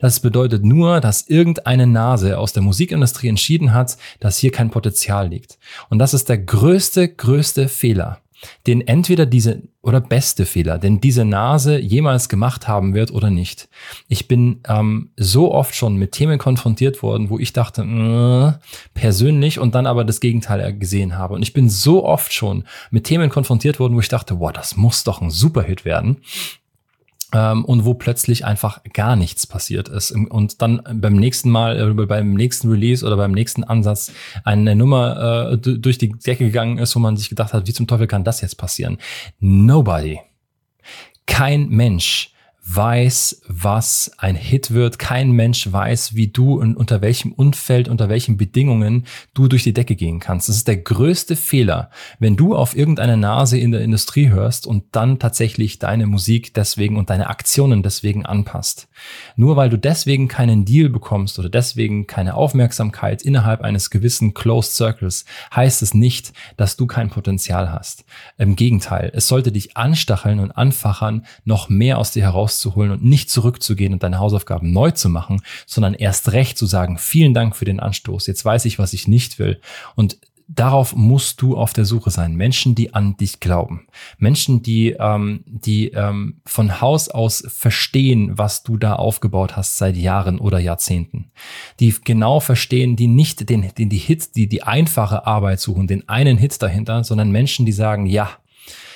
Das 0.00 0.20
bedeutet 0.20 0.64
nur, 0.64 1.00
dass 1.00 1.28
irgendeine 1.28 1.86
Nase 1.86 2.38
aus 2.38 2.54
der 2.54 2.62
Musikindustrie 2.62 3.28
entschieden 3.28 3.74
hat, 3.74 3.98
dass 4.18 4.38
hier 4.38 4.50
kein 4.50 4.70
Potenzial 4.70 5.28
liegt. 5.28 5.58
Und 5.90 5.98
das 5.98 6.14
ist 6.14 6.30
der 6.30 6.38
größte, 6.38 7.08
größte 7.08 7.68
Fehler 7.68 8.19
den 8.66 8.86
entweder 8.86 9.26
diese 9.26 9.62
oder 9.82 10.00
beste 10.00 10.44
Fehler, 10.44 10.78
den 10.78 11.00
diese 11.00 11.24
Nase 11.24 11.78
jemals 11.78 12.28
gemacht 12.28 12.68
haben 12.68 12.94
wird 12.94 13.10
oder 13.12 13.30
nicht. 13.30 13.68
Ich 14.08 14.28
bin 14.28 14.60
ähm, 14.68 15.10
so 15.16 15.52
oft 15.52 15.74
schon 15.74 15.96
mit 15.96 16.12
Themen 16.12 16.38
konfrontiert 16.38 17.02
worden, 17.02 17.30
wo 17.30 17.38
ich 17.38 17.52
dachte, 17.54 17.82
äh, 17.82 18.60
persönlich 18.92 19.58
und 19.58 19.74
dann 19.74 19.86
aber 19.86 20.04
das 20.04 20.20
Gegenteil 20.20 20.76
gesehen 20.78 21.16
habe. 21.16 21.34
Und 21.34 21.42
ich 21.42 21.54
bin 21.54 21.70
so 21.70 22.04
oft 22.04 22.32
schon 22.32 22.64
mit 22.90 23.04
Themen 23.04 23.30
konfrontiert 23.30 23.80
worden, 23.80 23.94
wo 23.94 24.00
ich 24.00 24.08
dachte, 24.08 24.38
wow, 24.38 24.52
das 24.52 24.76
muss 24.76 25.02
doch 25.04 25.22
ein 25.22 25.30
Superhit 25.30 25.84
werden 25.84 26.18
und 27.32 27.84
wo 27.84 27.94
plötzlich 27.94 28.44
einfach 28.44 28.82
gar 28.92 29.16
nichts 29.16 29.46
passiert 29.46 29.88
ist. 29.88 30.10
Und 30.12 30.62
dann 30.62 30.82
beim 30.94 31.14
nächsten 31.14 31.50
Mal, 31.50 31.78
äh, 31.78 32.06
beim 32.06 32.34
nächsten 32.34 32.70
Release 32.70 33.04
oder 33.04 33.16
beim 33.16 33.32
nächsten 33.32 33.64
Ansatz 33.64 34.12
eine 34.44 34.74
Nummer 34.74 35.52
äh, 35.52 35.56
durch 35.58 35.98
die 35.98 36.10
Decke 36.10 36.46
gegangen 36.46 36.78
ist, 36.78 36.94
wo 36.96 37.00
man 37.00 37.16
sich 37.16 37.28
gedacht 37.28 37.52
hat, 37.52 37.66
wie 37.66 37.72
zum 37.72 37.86
Teufel 37.86 38.06
kann 38.06 38.24
das 38.24 38.40
jetzt 38.40 38.56
passieren? 38.56 38.98
Nobody. 39.38 40.20
Kein 41.26 41.68
Mensch 41.68 42.32
weiß, 42.72 43.42
was 43.48 44.12
ein 44.18 44.36
Hit 44.36 44.70
wird. 44.70 44.98
Kein 44.98 45.32
Mensch 45.32 45.72
weiß, 45.72 46.14
wie 46.14 46.28
du 46.28 46.60
und 46.60 46.76
unter 46.76 47.00
welchem 47.00 47.32
Umfeld, 47.32 47.88
unter 47.88 48.08
welchen 48.08 48.36
Bedingungen 48.36 49.06
du 49.34 49.48
durch 49.48 49.64
die 49.64 49.72
Decke 49.72 49.96
gehen 49.96 50.20
kannst. 50.20 50.48
Das 50.48 50.56
ist 50.56 50.68
der 50.68 50.76
größte 50.76 51.34
Fehler, 51.34 51.90
wenn 52.20 52.36
du 52.36 52.54
auf 52.54 52.76
irgendeine 52.76 53.16
Nase 53.16 53.58
in 53.58 53.72
der 53.72 53.80
Industrie 53.80 54.28
hörst 54.28 54.66
und 54.66 54.84
dann 54.92 55.18
tatsächlich 55.18 55.80
deine 55.80 56.06
Musik 56.06 56.54
deswegen 56.54 56.96
und 56.96 57.10
deine 57.10 57.28
Aktionen 57.28 57.82
deswegen 57.82 58.24
anpasst. 58.24 58.88
Nur 59.34 59.56
weil 59.56 59.68
du 59.68 59.76
deswegen 59.76 60.28
keinen 60.28 60.64
Deal 60.64 60.90
bekommst 60.90 61.38
oder 61.38 61.48
deswegen 61.48 62.06
keine 62.06 62.34
Aufmerksamkeit 62.34 63.22
innerhalb 63.22 63.62
eines 63.62 63.90
gewissen 63.90 64.32
Closed 64.32 64.74
Circles, 64.74 65.24
heißt 65.54 65.82
es 65.82 65.92
nicht, 65.94 66.32
dass 66.56 66.76
du 66.76 66.86
kein 66.86 67.10
Potenzial 67.10 67.72
hast. 67.72 68.04
Im 68.38 68.54
Gegenteil, 68.54 69.10
es 69.12 69.26
sollte 69.26 69.50
dich 69.50 69.76
anstacheln 69.76 70.38
und 70.38 70.52
anfachern, 70.52 71.26
noch 71.44 71.68
mehr 71.68 71.98
aus 71.98 72.12
dir 72.12 72.22
heraus 72.22 72.59
rauszuholen 72.60 72.92
und 72.92 73.04
nicht 73.04 73.30
zurückzugehen 73.30 73.92
und 73.92 74.02
deine 74.02 74.18
Hausaufgaben 74.18 74.72
neu 74.72 74.90
zu 74.90 75.08
machen, 75.08 75.42
sondern 75.66 75.94
erst 75.94 76.32
recht 76.32 76.58
zu 76.58 76.66
sagen, 76.66 76.98
vielen 76.98 77.34
Dank 77.34 77.56
für 77.56 77.64
den 77.64 77.80
Anstoß, 77.80 78.26
jetzt 78.26 78.44
weiß 78.44 78.64
ich, 78.64 78.78
was 78.78 78.92
ich 78.92 79.08
nicht 79.08 79.38
will. 79.38 79.60
Und 79.96 80.18
darauf 80.52 80.96
musst 80.96 81.40
du 81.42 81.56
auf 81.56 81.72
der 81.72 81.84
Suche 81.84 82.10
sein. 82.10 82.34
Menschen, 82.34 82.74
die 82.74 82.92
an 82.92 83.16
dich 83.16 83.38
glauben. 83.38 83.86
Menschen, 84.18 84.62
die, 84.62 84.96
ähm, 84.98 85.44
die 85.46 85.92
ähm, 85.92 86.40
von 86.44 86.80
Haus 86.80 87.08
aus 87.08 87.44
verstehen, 87.46 88.36
was 88.36 88.64
du 88.64 88.76
da 88.76 88.96
aufgebaut 88.96 89.56
hast 89.56 89.78
seit 89.78 89.96
Jahren 89.96 90.40
oder 90.40 90.58
Jahrzehnten. 90.58 91.30
Die 91.78 91.94
genau 92.04 92.40
verstehen, 92.40 92.96
die 92.96 93.06
nicht 93.06 93.48
den, 93.48 93.70
den 93.78 93.90
die 93.90 93.98
Hits, 93.98 94.32
die 94.32 94.48
die 94.48 94.64
einfache 94.64 95.24
Arbeit 95.24 95.60
suchen, 95.60 95.86
den 95.86 96.08
einen 96.08 96.36
Hit 96.36 96.60
dahinter, 96.60 97.04
sondern 97.04 97.30
Menschen, 97.30 97.64
die 97.64 97.72
sagen, 97.72 98.06
ja, 98.06 98.30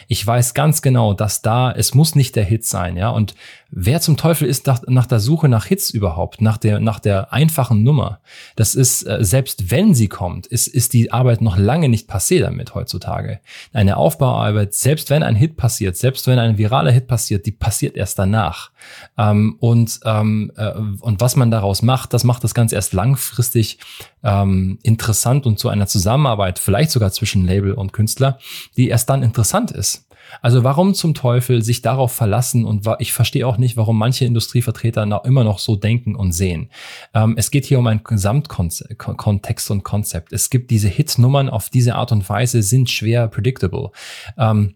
ich 0.09 0.27
weiß 0.27 0.55
ganz 0.55 0.83
genau, 0.83 1.15
dass 1.15 1.43
da, 1.43 1.73
es 1.73 1.95
muss 1.95 2.15
nicht 2.15 2.37
der 2.37 2.45
Hit 2.45 2.65
sein, 2.65 2.97
ja. 2.97 3.11
Und 3.11 3.35
wer 3.71 4.01
zum 4.01 4.17
Teufel 4.17 4.49
ist 4.49 4.67
nach, 4.67 4.83
nach 4.87 5.07
der 5.07 5.21
Suche 5.21 5.49
nach 5.49 5.67
Hits 5.67 5.91
überhaupt, 5.91 6.41
nach 6.41 6.59
der, 6.59 6.81
nach 6.81 7.01
der 7.01 7.33
einfachen 7.33 7.83
Nummer? 7.83 8.21
Das 8.57 8.75
ist, 8.75 9.03
äh, 9.03 9.19
selbst 9.25 9.71
wenn 9.71 9.95
sie 9.95 10.09
kommt, 10.09 10.47
ist, 10.47 10.69
ist 10.69 10.93
die 10.93 11.13
Arbeit 11.13 11.41
noch 11.41 11.57
lange 11.57 11.89
nicht 11.89 12.09
passé 12.09 12.41
damit 12.41 12.75
heutzutage. 12.75 13.41
Eine 13.73 13.97
Aufbauarbeit, 13.97 14.75
selbst 14.75 15.11
wenn 15.11 15.23
ein 15.23 15.37
Hit 15.37 15.57
passiert, 15.57 15.97
selbst 15.97 16.27
wenn 16.27 16.39
ein 16.39 16.59
viraler 16.59 16.93
Hit 16.93 17.07
passiert, 17.07 17.47
die 17.47 17.53
passiert 17.53 17.97
erst 17.97 18.19
danach. 18.19 18.71
Ähm, 19.19 19.57
und, 19.59 20.01
ähm, 20.05 20.53
äh, 20.57 20.73
und 21.01 21.21
was 21.21 21.37
man 21.37 21.51
daraus 21.51 21.83
macht, 21.83 22.13
das 22.13 22.25
macht 22.25 22.45
das 22.45 22.55
Ganze 22.55 22.77
erst 22.77 22.93
langfristig 22.93 23.79
ähm, 24.23 24.79
interessant 24.83 25.47
und 25.47 25.59
zu 25.59 25.69
einer 25.69 25.87
Zusammenarbeit, 25.87 26.59
vielleicht 26.59 26.91
sogar 26.91 27.13
zwischen 27.13 27.47
Label 27.47 27.75
und 27.75 27.93
Künstler, 27.93 28.39
die 28.77 28.89
erst 28.89 29.11
dann 29.11 29.23
interessant 29.23 29.71
ist. 29.71 30.04
Also 30.43 30.65
warum 30.65 30.95
zum 30.95 31.15
Teufel 31.15 31.63
sich 31.63 31.83
darauf 31.83 32.13
verlassen 32.13 32.65
und 32.65 32.87
ich 32.99 33.13
verstehe 33.13 33.47
auch 33.47 33.57
nicht, 33.57 33.77
warum 33.77 33.99
manche 33.99 34.25
Industrievertreter 34.25 35.07
noch 35.07 35.25
immer 35.25 35.45
noch 35.45 35.59
so 35.59 35.77
denken 35.77 36.15
und 36.15 36.33
sehen. 36.33 36.71
Ähm, 37.15 37.35
es 37.37 37.51
geht 37.51 37.65
hier 37.65 37.79
um 37.79 37.87
einen 37.87 38.05
Gesamtkontext 38.05 39.71
und 39.71 39.83
Konzept. 39.83 40.33
Es 40.33 40.51
gibt 40.51 40.71
diese 40.71 40.89
Hitnummern 40.89 41.49
auf 41.49 41.71
diese 41.71 41.95
Art 41.95 42.13
und 42.13 42.29
Weise 42.29 42.63
sind 42.63 42.91
schwer 42.91 43.29
predictable. 43.29 43.91
Ähm, 44.37 44.75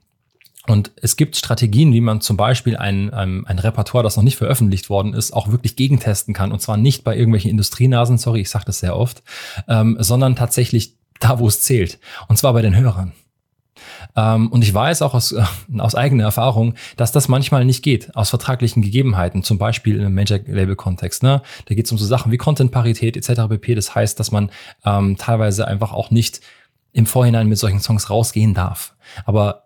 und 0.69 0.93
es 0.97 1.17
gibt 1.17 1.37
Strategien, 1.37 1.95
wie 1.95 2.01
man 2.03 2.21
zum 2.21 2.37
Beispiel 2.37 2.77
ein, 2.77 3.11
ein, 3.11 3.47
ein 3.47 3.59
Repertoire, 3.59 4.05
das 4.05 4.17
noch 4.17 4.23
nicht 4.23 4.37
veröffentlicht 4.37 4.91
worden 4.91 5.15
ist, 5.15 5.33
auch 5.33 5.51
wirklich 5.51 5.77
gegentesten 5.77 6.35
kann. 6.35 6.53
Und 6.53 6.61
zwar 6.61 6.77
nicht 6.77 7.05
bei 7.05 7.17
irgendwelchen 7.17 7.51
Industrienasen, 7.51 8.19
sorry, 8.19 8.43
ich 8.43 8.51
sage 8.51 8.67
das 8.67 8.81
sehr 8.81 8.95
oft, 8.95 9.23
ähm, 9.67 9.97
sondern 9.99 10.37
tatsächlich 10.37 10.95
da, 11.21 11.39
wo 11.39 11.49
es 11.49 11.63
zählt. 11.63 11.99
Und 12.29 12.37
zwar 12.37 12.53
bei 12.53 12.61
den 12.61 12.77
Hörern. 12.77 13.13
Ähm, 14.19 14.49
und 14.49 14.63
ich 14.63 14.75
weiß 14.75 15.03
auch 15.03 15.15
aus, 15.15 15.33
äh, 15.33 15.45
aus 15.79 15.95
eigener 15.95 16.25
Erfahrung, 16.25 16.75
dass 16.97 17.13
das 17.13 17.29
manchmal 17.29 17.65
nicht 17.65 17.83
geht, 17.83 18.17
aus 18.17 18.31
vertraglichen 18.31 18.83
Gegebenheiten, 18.83 19.45
zum 19.45 19.59
Beispiel 19.59 19.95
in 19.95 20.01
einem 20.01 20.15
Major-Label-Kontext. 20.15 21.23
Ne? 21.23 21.43
Da 21.67 21.75
geht 21.75 21.87
es 21.87 21.93
um 21.93 21.99
so 21.99 22.05
Sachen 22.05 22.33
wie 22.33 22.37
Content-Parität 22.37 23.17
etc. 23.17 23.43
pp. 23.49 23.75
Das 23.77 23.95
heißt, 23.95 24.19
dass 24.19 24.33
man 24.33 24.51
ähm, 24.85 25.17
teilweise 25.17 25.69
einfach 25.69 25.93
auch 25.93 26.11
nicht 26.11 26.41
im 26.93 27.07
Vorhinein 27.07 27.49
mit 27.49 27.59
solchen 27.59 27.81
Songs 27.81 28.11
rausgehen 28.11 28.55
darf. 28.55 28.95
Aber 29.25 29.65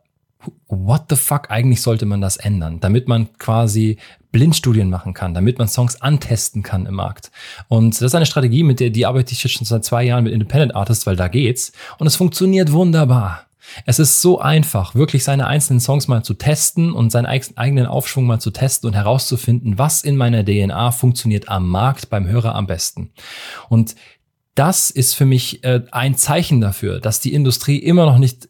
what 0.69 1.05
the 1.09 1.17
fuck, 1.17 1.51
eigentlich 1.51 1.81
sollte 1.81 2.05
man 2.05 2.21
das 2.21 2.37
ändern, 2.37 2.81
damit 2.81 3.09
man 3.09 3.33
quasi 3.39 3.97
Blindstudien 4.33 4.91
machen 4.91 5.15
kann, 5.15 5.35
damit 5.35 5.59
man 5.59 5.69
Songs 5.69 6.03
antesten 6.03 6.63
kann 6.63 6.85
im 6.87 6.95
Markt. 6.95 7.31
Und 7.69 7.95
das 7.95 8.03
ist 8.03 8.15
eine 8.15 8.27
Strategie, 8.27 8.65
mit 8.65 8.81
der 8.81 8.91
die 8.91 9.07
arbeite 9.07 9.33
ich 9.33 9.45
jetzt 9.45 9.53
schon 9.53 9.67
seit 9.67 9.85
zwei 9.85 10.03
Jahren 10.03 10.25
mit 10.25 10.33
Independent 10.33 10.75
Artists, 10.75 11.07
weil 11.07 11.17
da 11.17 11.29
geht's. 11.29 11.73
Und 11.99 12.07
es 12.07 12.17
funktioniert 12.17 12.73
wunderbar. 12.73 13.47
Es 13.87 13.99
ist 13.99 14.21
so 14.21 14.41
einfach, 14.41 14.95
wirklich 14.95 15.25
seine 15.25 15.47
einzelnen 15.47 15.81
Songs 15.81 16.09
mal 16.09 16.23
zu 16.23 16.35
testen 16.35 16.93
und 16.93 17.11
seinen 17.11 17.27
eigenen 17.27 17.87
Aufschwung 17.87 18.27
mal 18.27 18.41
zu 18.41 18.51
testen 18.51 18.89
und 18.89 18.95
herauszufinden, 18.95 19.79
was 19.79 20.03
in 20.03 20.17
meiner 20.17 20.45
DNA 20.45 20.91
funktioniert 20.93 21.49
am 21.49 21.69
Markt 21.69 22.11
beim 22.11 22.27
Hörer 22.27 22.55
am 22.55 22.67
besten. 22.67 23.13
Und 23.69 23.95
das 24.55 24.91
ist 24.91 25.15
für 25.15 25.25
mich 25.25 25.65
äh, 25.65 25.83
ein 25.93 26.17
Zeichen 26.17 26.61
dafür, 26.61 27.01
dass 27.01 27.21
die 27.21 27.33
Industrie 27.33 27.79
immer 27.79 28.05
noch 28.05 28.19
nicht 28.19 28.49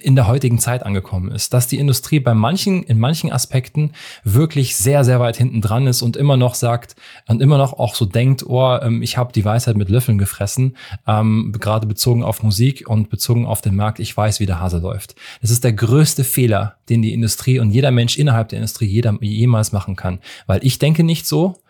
in 0.00 0.14
der 0.14 0.26
heutigen 0.26 0.58
Zeit 0.58 0.84
angekommen 0.84 1.30
ist, 1.32 1.52
dass 1.54 1.66
die 1.66 1.78
Industrie 1.78 2.20
bei 2.20 2.34
manchen, 2.34 2.82
in 2.84 2.98
manchen 2.98 3.32
Aspekten 3.32 3.92
wirklich 4.24 4.76
sehr, 4.76 5.04
sehr 5.04 5.20
weit 5.20 5.36
hinten 5.36 5.60
dran 5.60 5.86
ist 5.86 6.02
und 6.02 6.16
immer 6.16 6.36
noch 6.36 6.54
sagt 6.54 6.94
und 7.28 7.42
immer 7.42 7.58
noch 7.58 7.72
auch 7.74 7.94
so 7.94 8.04
denkt, 8.04 8.44
oh, 8.46 8.78
ähm, 8.80 9.02
ich 9.02 9.16
habe 9.16 9.32
die 9.32 9.44
Weisheit 9.44 9.76
mit 9.76 9.88
Löffeln 9.88 10.18
gefressen, 10.18 10.76
ähm, 11.06 11.54
gerade 11.58 11.86
bezogen 11.86 12.22
auf 12.22 12.42
Musik 12.42 12.88
und 12.88 13.10
bezogen 13.10 13.46
auf 13.46 13.60
den 13.60 13.76
Markt, 13.76 13.98
ich 13.98 14.16
weiß, 14.16 14.40
wie 14.40 14.46
der 14.46 14.60
Hase 14.60 14.78
läuft. 14.78 15.14
Das 15.40 15.50
ist 15.50 15.64
der 15.64 15.72
größte 15.72 16.24
Fehler, 16.24 16.76
den 16.88 17.02
die 17.02 17.12
Industrie 17.12 17.58
und 17.58 17.70
jeder 17.70 17.90
Mensch 17.90 18.18
innerhalb 18.18 18.48
der 18.50 18.58
Industrie 18.58 18.86
jeder, 18.86 19.16
jemals 19.20 19.72
machen 19.72 19.96
kann. 19.96 20.20
Weil 20.46 20.64
ich 20.64 20.78
denke 20.78 21.02
nicht 21.04 21.26
so, 21.26 21.61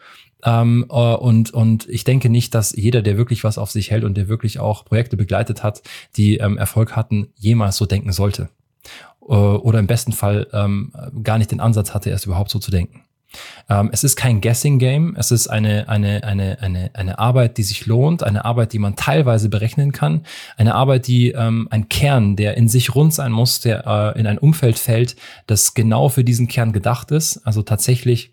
ähm, 0.45 0.87
äh, 0.89 0.95
und, 0.95 1.53
und 1.53 1.89
ich 1.89 2.05
denke 2.05 2.29
nicht, 2.29 2.55
dass 2.55 2.75
jeder, 2.75 3.03
der 3.03 3.17
wirklich 3.17 3.45
was 3.45 3.59
auf 3.59 3.71
sich 3.71 3.91
hält 3.91 4.05
und 4.05 4.17
der 4.17 4.29
wirklich 4.29 4.59
auch 4.59 4.85
Projekte 4.85 5.17
begleitet 5.17 5.63
hat, 5.63 5.83
die 6.17 6.39
ähm, 6.39 6.59
Erfolg 6.59 6.97
hatten, 6.97 7.29
jemals 7.37 7.77
so 7.77 7.87
denken 7.87 8.13
sollte. 8.13 8.49
Äh, 9.23 9.35
oder 9.35 9.79
im 9.79 9.87
besten 9.87 10.13
Fall 10.13 10.49
ähm, 10.53 10.93
gar 11.23 11.39
nicht 11.39 11.53
den 11.53 11.61
Ansatz 11.61 11.95
hatte, 11.95 12.11
erst 12.11 12.27
überhaupt 12.27 12.51
so 12.51 12.59
zu 12.59 12.71
denken. 12.71 13.05
Ähm, 13.69 13.91
es 13.93 14.05
ist 14.05 14.17
kein 14.17 14.41
Guessing 14.41 14.79
Game, 14.79 15.17
es 15.17 15.31
ist 15.31 15.47
eine, 15.47 15.89
eine, 15.89 16.25
eine, 16.25 16.61
eine, 16.61 16.91
eine 16.93 17.19
Arbeit, 17.19 17.57
die 17.57 17.63
sich 17.63 17.87
lohnt, 17.87 18.23
eine 18.23 18.45
Arbeit, 18.45 18.73
die 18.73 18.79
man 18.79 18.97
teilweise 18.97 19.49
berechnen 19.49 19.93
kann, 19.93 20.27
eine 20.57 20.75
Arbeit, 20.75 21.07
die 21.07 21.31
ähm, 21.31 21.69
ein 21.71 21.89
Kern, 21.89 22.37
der 22.37 22.57
in 22.57 22.69
sich 22.69 22.95
rund 22.95 23.15
sein 23.15 23.33
muss, 23.33 23.61
der 23.61 23.87
äh, 23.87 24.21
in 24.21 24.27
ein 24.27 24.39
Umfeld 24.39 24.79
fällt, 24.79 25.17
das 25.47 25.75
genau 25.75 26.09
für 26.09 26.25
diesen 26.25 26.49
Kern 26.49 26.73
gedacht 26.73 27.11
ist, 27.11 27.39
also 27.47 27.63
tatsächlich 27.63 28.33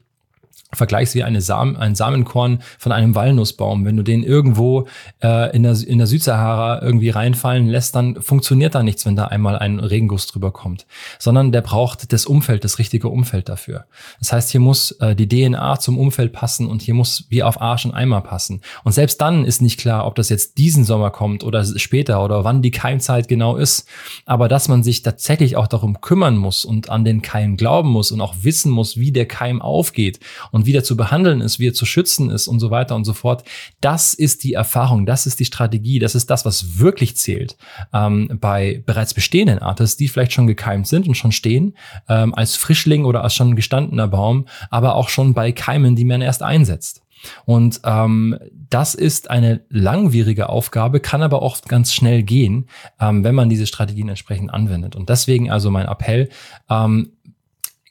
Vergleichs 0.71 1.15
wie 1.15 1.23
eine 1.23 1.41
Samen, 1.41 1.77
ein 1.77 1.95
Samenkorn 1.95 2.61
von 2.77 2.91
einem 2.91 3.15
Walnussbaum. 3.15 3.85
Wenn 3.85 3.97
du 3.97 4.03
den 4.03 4.23
irgendwo 4.23 4.87
äh, 5.23 5.55
in, 5.55 5.63
der, 5.63 5.75
in 5.85 5.97
der 5.97 6.05
Südsahara 6.05 6.83
irgendwie 6.83 7.09
reinfallen 7.09 7.67
lässt, 7.67 7.95
dann 7.95 8.21
funktioniert 8.21 8.75
da 8.75 8.83
nichts, 8.83 9.03
wenn 9.07 9.15
da 9.15 9.25
einmal 9.25 9.57
ein 9.57 9.79
Regenguss 9.79 10.27
drüber 10.27 10.51
kommt. 10.51 10.85
Sondern 11.17 11.51
der 11.51 11.61
braucht 11.61 12.13
das 12.13 12.27
Umfeld, 12.27 12.63
das 12.63 12.77
richtige 12.77 13.09
Umfeld 13.09 13.49
dafür. 13.49 13.85
Das 14.19 14.31
heißt, 14.31 14.51
hier 14.51 14.59
muss 14.59 14.91
äh, 14.91 15.15
die 15.15 15.27
DNA 15.27 15.79
zum 15.79 15.97
Umfeld 15.97 16.33
passen 16.33 16.67
und 16.67 16.83
hier 16.83 16.93
muss 16.93 17.25
wie 17.29 17.41
auf 17.41 17.59
Arsch 17.59 17.85
und 17.85 17.95
Eimer 17.95 18.21
passen. 18.21 18.61
Und 18.83 18.91
selbst 18.91 19.19
dann 19.21 19.45
ist 19.45 19.63
nicht 19.63 19.79
klar, 19.79 20.05
ob 20.05 20.13
das 20.13 20.29
jetzt 20.29 20.59
diesen 20.59 20.83
Sommer 20.83 21.09
kommt 21.09 21.43
oder 21.43 21.65
später 21.65 22.23
oder 22.23 22.43
wann 22.43 22.61
die 22.61 22.71
Keimzeit 22.71 23.27
genau 23.27 23.55
ist. 23.55 23.87
Aber 24.27 24.47
dass 24.47 24.67
man 24.67 24.83
sich 24.83 25.01
tatsächlich 25.01 25.55
auch 25.55 25.67
darum 25.67 25.99
kümmern 25.99 26.37
muss 26.37 26.63
und 26.63 26.91
an 26.91 27.05
den 27.05 27.23
Keim 27.23 27.57
glauben 27.57 27.89
muss 27.89 28.11
und 28.11 28.21
auch 28.21 28.35
wissen 28.41 28.71
muss, 28.71 28.97
wie 28.97 29.11
der 29.11 29.25
Keim 29.25 29.63
aufgeht 29.63 30.19
und 30.51 30.58
wie 30.65 30.71
der 30.71 30.83
zu 30.83 30.97
behandeln 30.97 31.41
ist, 31.41 31.59
wie 31.59 31.69
er 31.69 31.73
zu 31.73 31.85
schützen 31.85 32.29
ist 32.29 32.47
und 32.47 32.59
so 32.59 32.71
weiter 32.71 32.95
und 32.95 33.05
so 33.05 33.13
fort. 33.13 33.43
Das 33.81 34.13
ist 34.13 34.43
die 34.43 34.53
Erfahrung, 34.53 35.05
das 35.05 35.25
ist 35.25 35.39
die 35.39 35.45
Strategie, 35.45 35.99
das 35.99 36.15
ist 36.15 36.29
das, 36.29 36.45
was 36.45 36.79
wirklich 36.79 37.15
zählt 37.17 37.57
ähm, 37.93 38.37
bei 38.39 38.83
bereits 38.85 39.13
bestehenden 39.13 39.59
Artists, 39.59 39.97
die 39.97 40.07
vielleicht 40.07 40.33
schon 40.33 40.47
gekeimt 40.47 40.87
sind 40.87 41.07
und 41.07 41.15
schon 41.15 41.31
stehen, 41.31 41.75
ähm, 42.07 42.33
als 42.33 42.55
Frischling 42.55 43.05
oder 43.05 43.23
als 43.23 43.33
schon 43.33 43.55
gestandener 43.55 44.07
Baum, 44.07 44.47
aber 44.69 44.95
auch 44.95 45.09
schon 45.09 45.33
bei 45.33 45.51
Keimen, 45.51 45.95
die 45.95 46.05
man 46.05 46.21
erst 46.21 46.43
einsetzt. 46.43 47.01
Und 47.45 47.81
ähm, 47.83 48.37
das 48.69 48.95
ist 48.95 49.29
eine 49.29 49.61
langwierige 49.69 50.49
Aufgabe, 50.49 50.99
kann 50.99 51.21
aber 51.21 51.41
auch 51.41 51.61
ganz 51.61 51.93
schnell 51.93 52.23
gehen, 52.23 52.67
ähm, 52.99 53.23
wenn 53.23 53.35
man 53.35 53.49
diese 53.49 53.67
Strategien 53.67 54.09
entsprechend 54.09 54.53
anwendet. 54.53 54.95
Und 54.95 55.09
deswegen 55.09 55.51
also 55.51 55.71
mein 55.71 55.87
Appell, 55.87 56.29
ähm, 56.69 57.13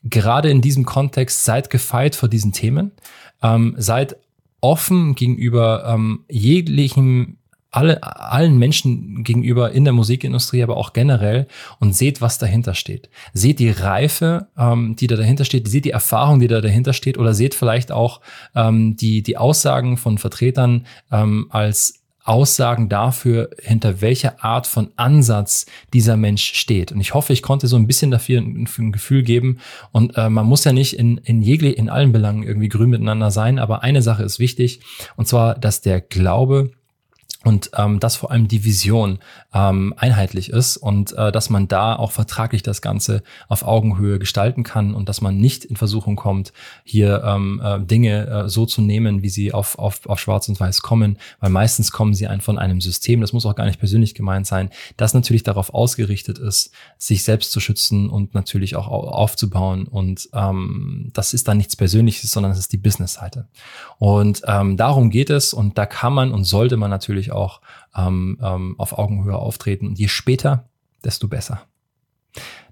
gerade 0.04 0.50
in 0.50 0.60
diesem 0.60 0.84
Kontext 0.84 1.44
seid 1.44 1.70
gefeit 1.70 2.14
vor 2.14 2.28
diesen 2.28 2.52
Themen, 2.52 2.92
ähm, 3.42 3.74
seid 3.78 4.16
offen 4.60 5.14
gegenüber 5.14 5.84
ähm, 5.86 6.24
jeglichem 6.28 7.38
alle, 7.70 8.02
allen 8.02 8.58
Menschen 8.58 9.24
gegenüber 9.24 9.72
in 9.72 9.84
der 9.84 9.92
Musikindustrie, 9.92 10.62
aber 10.62 10.76
auch 10.76 10.94
generell 10.94 11.46
und 11.80 11.94
seht, 11.94 12.20
was 12.20 12.38
dahinter 12.38 12.74
steht. 12.74 13.10
Seht 13.34 13.58
die 13.58 13.70
Reife, 13.70 14.48
ähm, 14.56 14.96
die 14.96 15.06
da 15.06 15.16
dahinter 15.16 15.44
steht, 15.44 15.68
seht 15.68 15.84
die 15.84 15.90
Erfahrung, 15.90 16.40
die 16.40 16.48
da 16.48 16.60
dahinter 16.60 16.94
steht 16.94 17.18
oder 17.18 17.34
seht 17.34 17.54
vielleicht 17.54 17.92
auch 17.92 18.20
ähm, 18.54 18.96
die, 18.96 19.22
die 19.22 19.36
Aussagen 19.36 19.98
von 19.98 20.16
Vertretern 20.16 20.86
ähm, 21.12 21.46
als 21.50 21.97
Aussagen 22.28 22.88
dafür, 22.88 23.50
hinter 23.60 24.00
welcher 24.00 24.44
Art 24.44 24.66
von 24.66 24.90
Ansatz 24.96 25.66
dieser 25.94 26.16
Mensch 26.16 26.52
steht. 26.54 26.92
Und 26.92 27.00
ich 27.00 27.14
hoffe, 27.14 27.32
ich 27.32 27.42
konnte 27.42 27.66
so 27.66 27.76
ein 27.76 27.86
bisschen 27.86 28.10
dafür 28.10 28.40
ein, 28.40 28.68
ein 28.78 28.92
Gefühl 28.92 29.22
geben. 29.22 29.58
Und 29.92 30.16
äh, 30.16 30.28
man 30.28 30.46
muss 30.46 30.64
ja 30.64 30.72
nicht 30.72 30.98
in, 30.98 31.18
in 31.18 31.40
jegle, 31.40 31.70
in 31.70 31.88
allen 31.88 32.12
Belangen 32.12 32.42
irgendwie 32.42 32.68
grün 32.68 32.90
miteinander 32.90 33.30
sein, 33.30 33.58
aber 33.58 33.82
eine 33.82 34.02
Sache 34.02 34.22
ist 34.22 34.38
wichtig, 34.38 34.80
und 35.16 35.26
zwar, 35.26 35.54
dass 35.54 35.80
der 35.80 36.00
Glaube 36.00 36.70
und 37.44 37.70
ähm, 37.76 38.00
dass 38.00 38.16
vor 38.16 38.32
allem 38.32 38.48
die 38.48 38.64
Vision 38.64 39.20
ähm, 39.54 39.94
einheitlich 39.96 40.50
ist 40.50 40.76
und 40.76 41.12
äh, 41.12 41.30
dass 41.30 41.50
man 41.50 41.68
da 41.68 41.94
auch 41.94 42.10
vertraglich 42.10 42.64
das 42.64 42.82
Ganze 42.82 43.22
auf 43.46 43.62
Augenhöhe 43.62 44.18
gestalten 44.18 44.64
kann 44.64 44.92
und 44.92 45.08
dass 45.08 45.20
man 45.20 45.38
nicht 45.38 45.64
in 45.64 45.76
Versuchung 45.76 46.16
kommt, 46.16 46.52
hier 46.82 47.22
ähm, 47.24 47.62
äh, 47.64 47.78
Dinge 47.78 48.26
äh, 48.26 48.48
so 48.48 48.66
zu 48.66 48.82
nehmen, 48.82 49.22
wie 49.22 49.28
sie 49.28 49.52
auf, 49.52 49.78
auf, 49.78 50.04
auf 50.06 50.18
Schwarz 50.18 50.48
und 50.48 50.58
Weiß 50.58 50.82
kommen, 50.82 51.16
weil 51.38 51.50
meistens 51.50 51.92
kommen 51.92 52.12
sie 52.12 52.26
ein, 52.26 52.40
von 52.40 52.58
einem 52.58 52.80
System, 52.80 53.20
das 53.20 53.32
muss 53.32 53.46
auch 53.46 53.54
gar 53.54 53.66
nicht 53.66 53.78
persönlich 53.78 54.16
gemeint 54.16 54.48
sein, 54.48 54.70
das 54.96 55.14
natürlich 55.14 55.44
darauf 55.44 55.72
ausgerichtet 55.72 56.38
ist, 56.38 56.72
sich 56.98 57.22
selbst 57.22 57.52
zu 57.52 57.60
schützen 57.60 58.10
und 58.10 58.34
natürlich 58.34 58.74
auch 58.74 58.88
aufzubauen 58.88 59.86
und 59.86 60.28
ähm, 60.34 61.10
das 61.14 61.34
ist 61.34 61.46
dann 61.46 61.58
nichts 61.58 61.76
Persönliches, 61.76 62.32
sondern 62.32 62.50
es 62.50 62.58
ist 62.58 62.72
die 62.72 62.78
Business-Seite. 62.78 63.46
Und 63.98 64.42
ähm, 64.46 64.76
darum 64.76 65.10
geht 65.10 65.30
es 65.30 65.52
und 65.52 65.78
da 65.78 65.86
kann 65.86 66.12
man 66.12 66.32
und 66.32 66.42
sollte 66.42 66.76
man 66.76 66.90
natürlich 66.90 67.27
natürlich 67.28 67.32
auch 67.32 67.60
ähm, 67.96 68.38
ähm, 68.42 68.74
auf 68.78 68.98
Augenhöhe 68.98 69.36
auftreten. 69.36 69.86
Und 69.86 69.98
je 69.98 70.08
später, 70.08 70.68
desto 71.04 71.28
besser. 71.28 71.62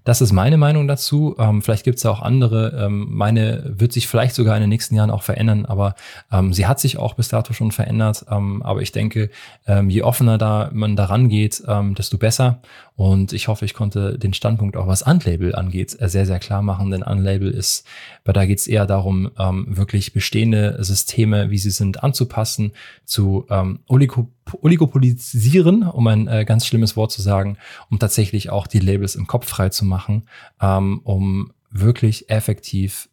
Das 0.03 0.21
ist 0.21 0.31
meine 0.31 0.55
Meinung 0.55 0.87
dazu. 0.87 1.35
Ähm, 1.37 1.61
vielleicht 1.61 1.83
gibt 1.83 1.97
es 1.97 2.05
auch 2.05 2.21
andere. 2.21 2.85
Ähm, 2.85 3.07
meine 3.09 3.63
wird 3.65 3.91
sich 3.91 4.07
vielleicht 4.07 4.35
sogar 4.35 4.55
in 4.55 4.61
den 4.61 4.69
nächsten 4.69 4.95
Jahren 4.95 5.11
auch 5.11 5.23
verändern, 5.23 5.65
aber 5.65 5.95
ähm, 6.31 6.53
sie 6.53 6.65
hat 6.65 6.79
sich 6.79 6.97
auch 6.97 7.15
bis 7.15 7.27
dato 7.27 7.51
schon 7.51 7.73
verändert. 7.73 8.25
Ähm, 8.29 8.63
aber 8.63 8.81
ich 8.81 8.93
denke, 8.93 9.29
ähm, 9.65 9.89
je 9.89 10.03
offener 10.03 10.37
da 10.37 10.69
man 10.71 10.95
daran 10.95 11.27
geht, 11.27 11.61
ähm, 11.67 11.93
desto 11.93 12.17
besser. 12.17 12.61
Und 12.97 13.31
ich 13.31 13.47
hoffe, 13.47 13.63
ich 13.63 13.73
konnte 13.73 14.19
den 14.19 14.33
Standpunkt 14.33 14.75
auch 14.75 14.87
was 14.87 15.03
Unlabel 15.03 15.55
angeht, 15.55 15.95
äh, 15.99 16.09
sehr, 16.09 16.25
sehr 16.25 16.39
klar 16.39 16.61
machen. 16.61 16.91
Denn 16.91 17.03
Unlabel 17.03 17.51
ist, 17.51 17.85
weil 18.25 18.33
da 18.33 18.45
geht 18.45 18.59
es 18.59 18.67
eher 18.67 18.85
darum, 18.85 19.31
wirklich 19.67 20.13
bestehende 20.13 20.77
Systeme, 20.83 21.49
wie 21.49 21.57
sie 21.57 21.69
sind, 21.69 22.03
anzupassen, 22.03 22.73
zu 23.05 23.45
Oligo 23.87 24.29
oligopolisieren, 24.61 25.83
um 25.83 26.07
ein 26.07 26.27
äh, 26.29 26.45
ganz 26.45 26.65
schlimmes 26.65 26.95
Wort 26.95 27.11
zu 27.11 27.21
sagen, 27.21 27.57
um 27.89 27.99
tatsächlich 27.99 28.49
auch 28.49 28.65
die 28.65 28.79
Labels 28.79 29.15
im 29.15 29.27
Kopf 29.27 29.45
frei 29.45 29.67
zu 29.69 29.83
machen 29.83 30.07
machen, 30.07 30.27
ähm, 30.61 31.01
um 31.03 31.51
wirklich 31.71 32.29
effektiv 32.29 33.09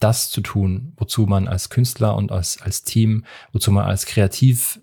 das 0.00 0.30
zu 0.30 0.40
tun, 0.40 0.92
wozu 0.96 1.22
man 1.26 1.48
als 1.48 1.70
Künstler 1.70 2.16
und 2.16 2.30
als, 2.30 2.60
als 2.60 2.82
Team, 2.82 3.24
wozu 3.52 3.70
man 3.70 3.84
als 3.84 4.06
Kreativ, 4.06 4.80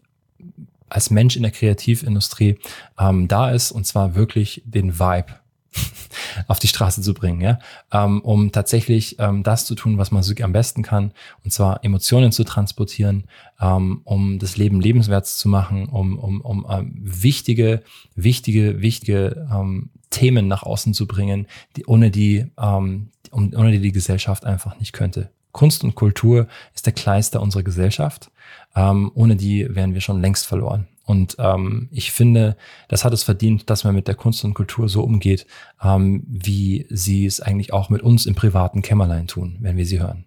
als 0.91 1.09
Mensch 1.09 1.35
in 1.35 1.43
der 1.43 1.51
Kreativindustrie 1.51 2.57
ähm, 2.99 3.27
da 3.27 3.51
ist, 3.51 3.71
und 3.71 3.85
zwar 3.85 4.15
wirklich 4.15 4.61
den 4.65 4.99
Vibe 4.99 5.33
auf 6.47 6.59
die 6.59 6.67
Straße 6.67 7.01
zu 7.01 7.13
bringen, 7.13 7.41
ja, 7.41 7.59
ähm, 7.91 8.21
um 8.21 8.51
tatsächlich 8.51 9.17
ähm, 9.19 9.43
das 9.43 9.65
zu 9.65 9.75
tun, 9.75 9.97
was 9.97 10.11
Musik 10.11 10.43
am 10.43 10.51
besten 10.51 10.83
kann, 10.83 11.13
und 11.43 11.51
zwar 11.51 11.83
Emotionen 11.83 12.31
zu 12.31 12.43
transportieren, 12.43 13.25
ähm, 13.59 14.01
um 14.03 14.37
das 14.37 14.57
Leben 14.57 14.81
lebenswert 14.81 15.25
zu 15.25 15.47
machen, 15.47 15.87
um, 15.87 16.17
um, 16.19 16.41
um 16.41 16.65
ähm, 16.69 16.93
wichtige, 17.01 17.83
wichtige, 18.15 18.81
wichtige 18.81 19.47
ähm, 19.51 19.89
Themen 20.09 20.47
nach 20.47 20.63
außen 20.63 20.93
zu 20.93 21.07
bringen, 21.07 21.47
die, 21.77 21.85
ohne 21.85 22.11
die, 22.11 22.47
ähm, 22.59 23.11
ohne 23.31 23.71
die 23.71 23.79
die 23.79 23.93
Gesellschaft 23.93 24.45
einfach 24.45 24.77
nicht 24.77 24.91
könnte. 24.91 25.31
Kunst 25.51 25.83
und 25.83 25.95
Kultur 25.95 26.47
ist 26.73 26.85
der 26.85 26.93
Kleister 26.93 27.41
unserer 27.41 27.63
Gesellschaft. 27.63 28.31
Ähm, 28.75 29.11
ohne 29.15 29.35
die 29.35 29.67
wären 29.73 29.93
wir 29.93 30.01
schon 30.01 30.21
längst 30.21 30.47
verloren. 30.47 30.87
Und 31.03 31.35
ähm, 31.39 31.89
ich 31.91 32.11
finde, 32.11 32.55
das 32.87 33.03
hat 33.03 33.11
es 33.11 33.23
verdient, 33.23 33.69
dass 33.69 33.83
man 33.83 33.95
mit 33.95 34.07
der 34.07 34.15
Kunst 34.15 34.45
und 34.45 34.53
Kultur 34.53 34.87
so 34.87 35.03
umgeht, 35.03 35.45
ähm, 35.83 36.23
wie 36.27 36.85
sie 36.89 37.25
es 37.25 37.41
eigentlich 37.41 37.73
auch 37.73 37.89
mit 37.89 38.01
uns 38.01 38.25
im 38.25 38.35
privaten 38.35 38.81
Kämmerlein 38.81 39.27
tun, 39.27 39.57
wenn 39.59 39.77
wir 39.77 39.85
sie 39.85 39.99
hören. 39.99 40.25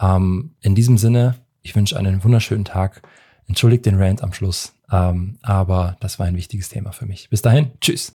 Ähm, 0.00 0.54
in 0.62 0.74
diesem 0.74 0.98
Sinne, 0.98 1.36
ich 1.62 1.76
wünsche 1.76 1.96
einen 1.96 2.24
wunderschönen 2.24 2.64
Tag. 2.64 3.02
Entschuldigt 3.48 3.86
den 3.86 4.02
Rant 4.02 4.24
am 4.24 4.32
Schluss, 4.32 4.74
ähm, 4.90 5.38
aber 5.42 5.96
das 6.00 6.18
war 6.18 6.26
ein 6.26 6.36
wichtiges 6.36 6.68
Thema 6.68 6.90
für 6.90 7.06
mich. 7.06 7.30
Bis 7.30 7.42
dahin, 7.42 7.70
tschüss. 7.80 8.04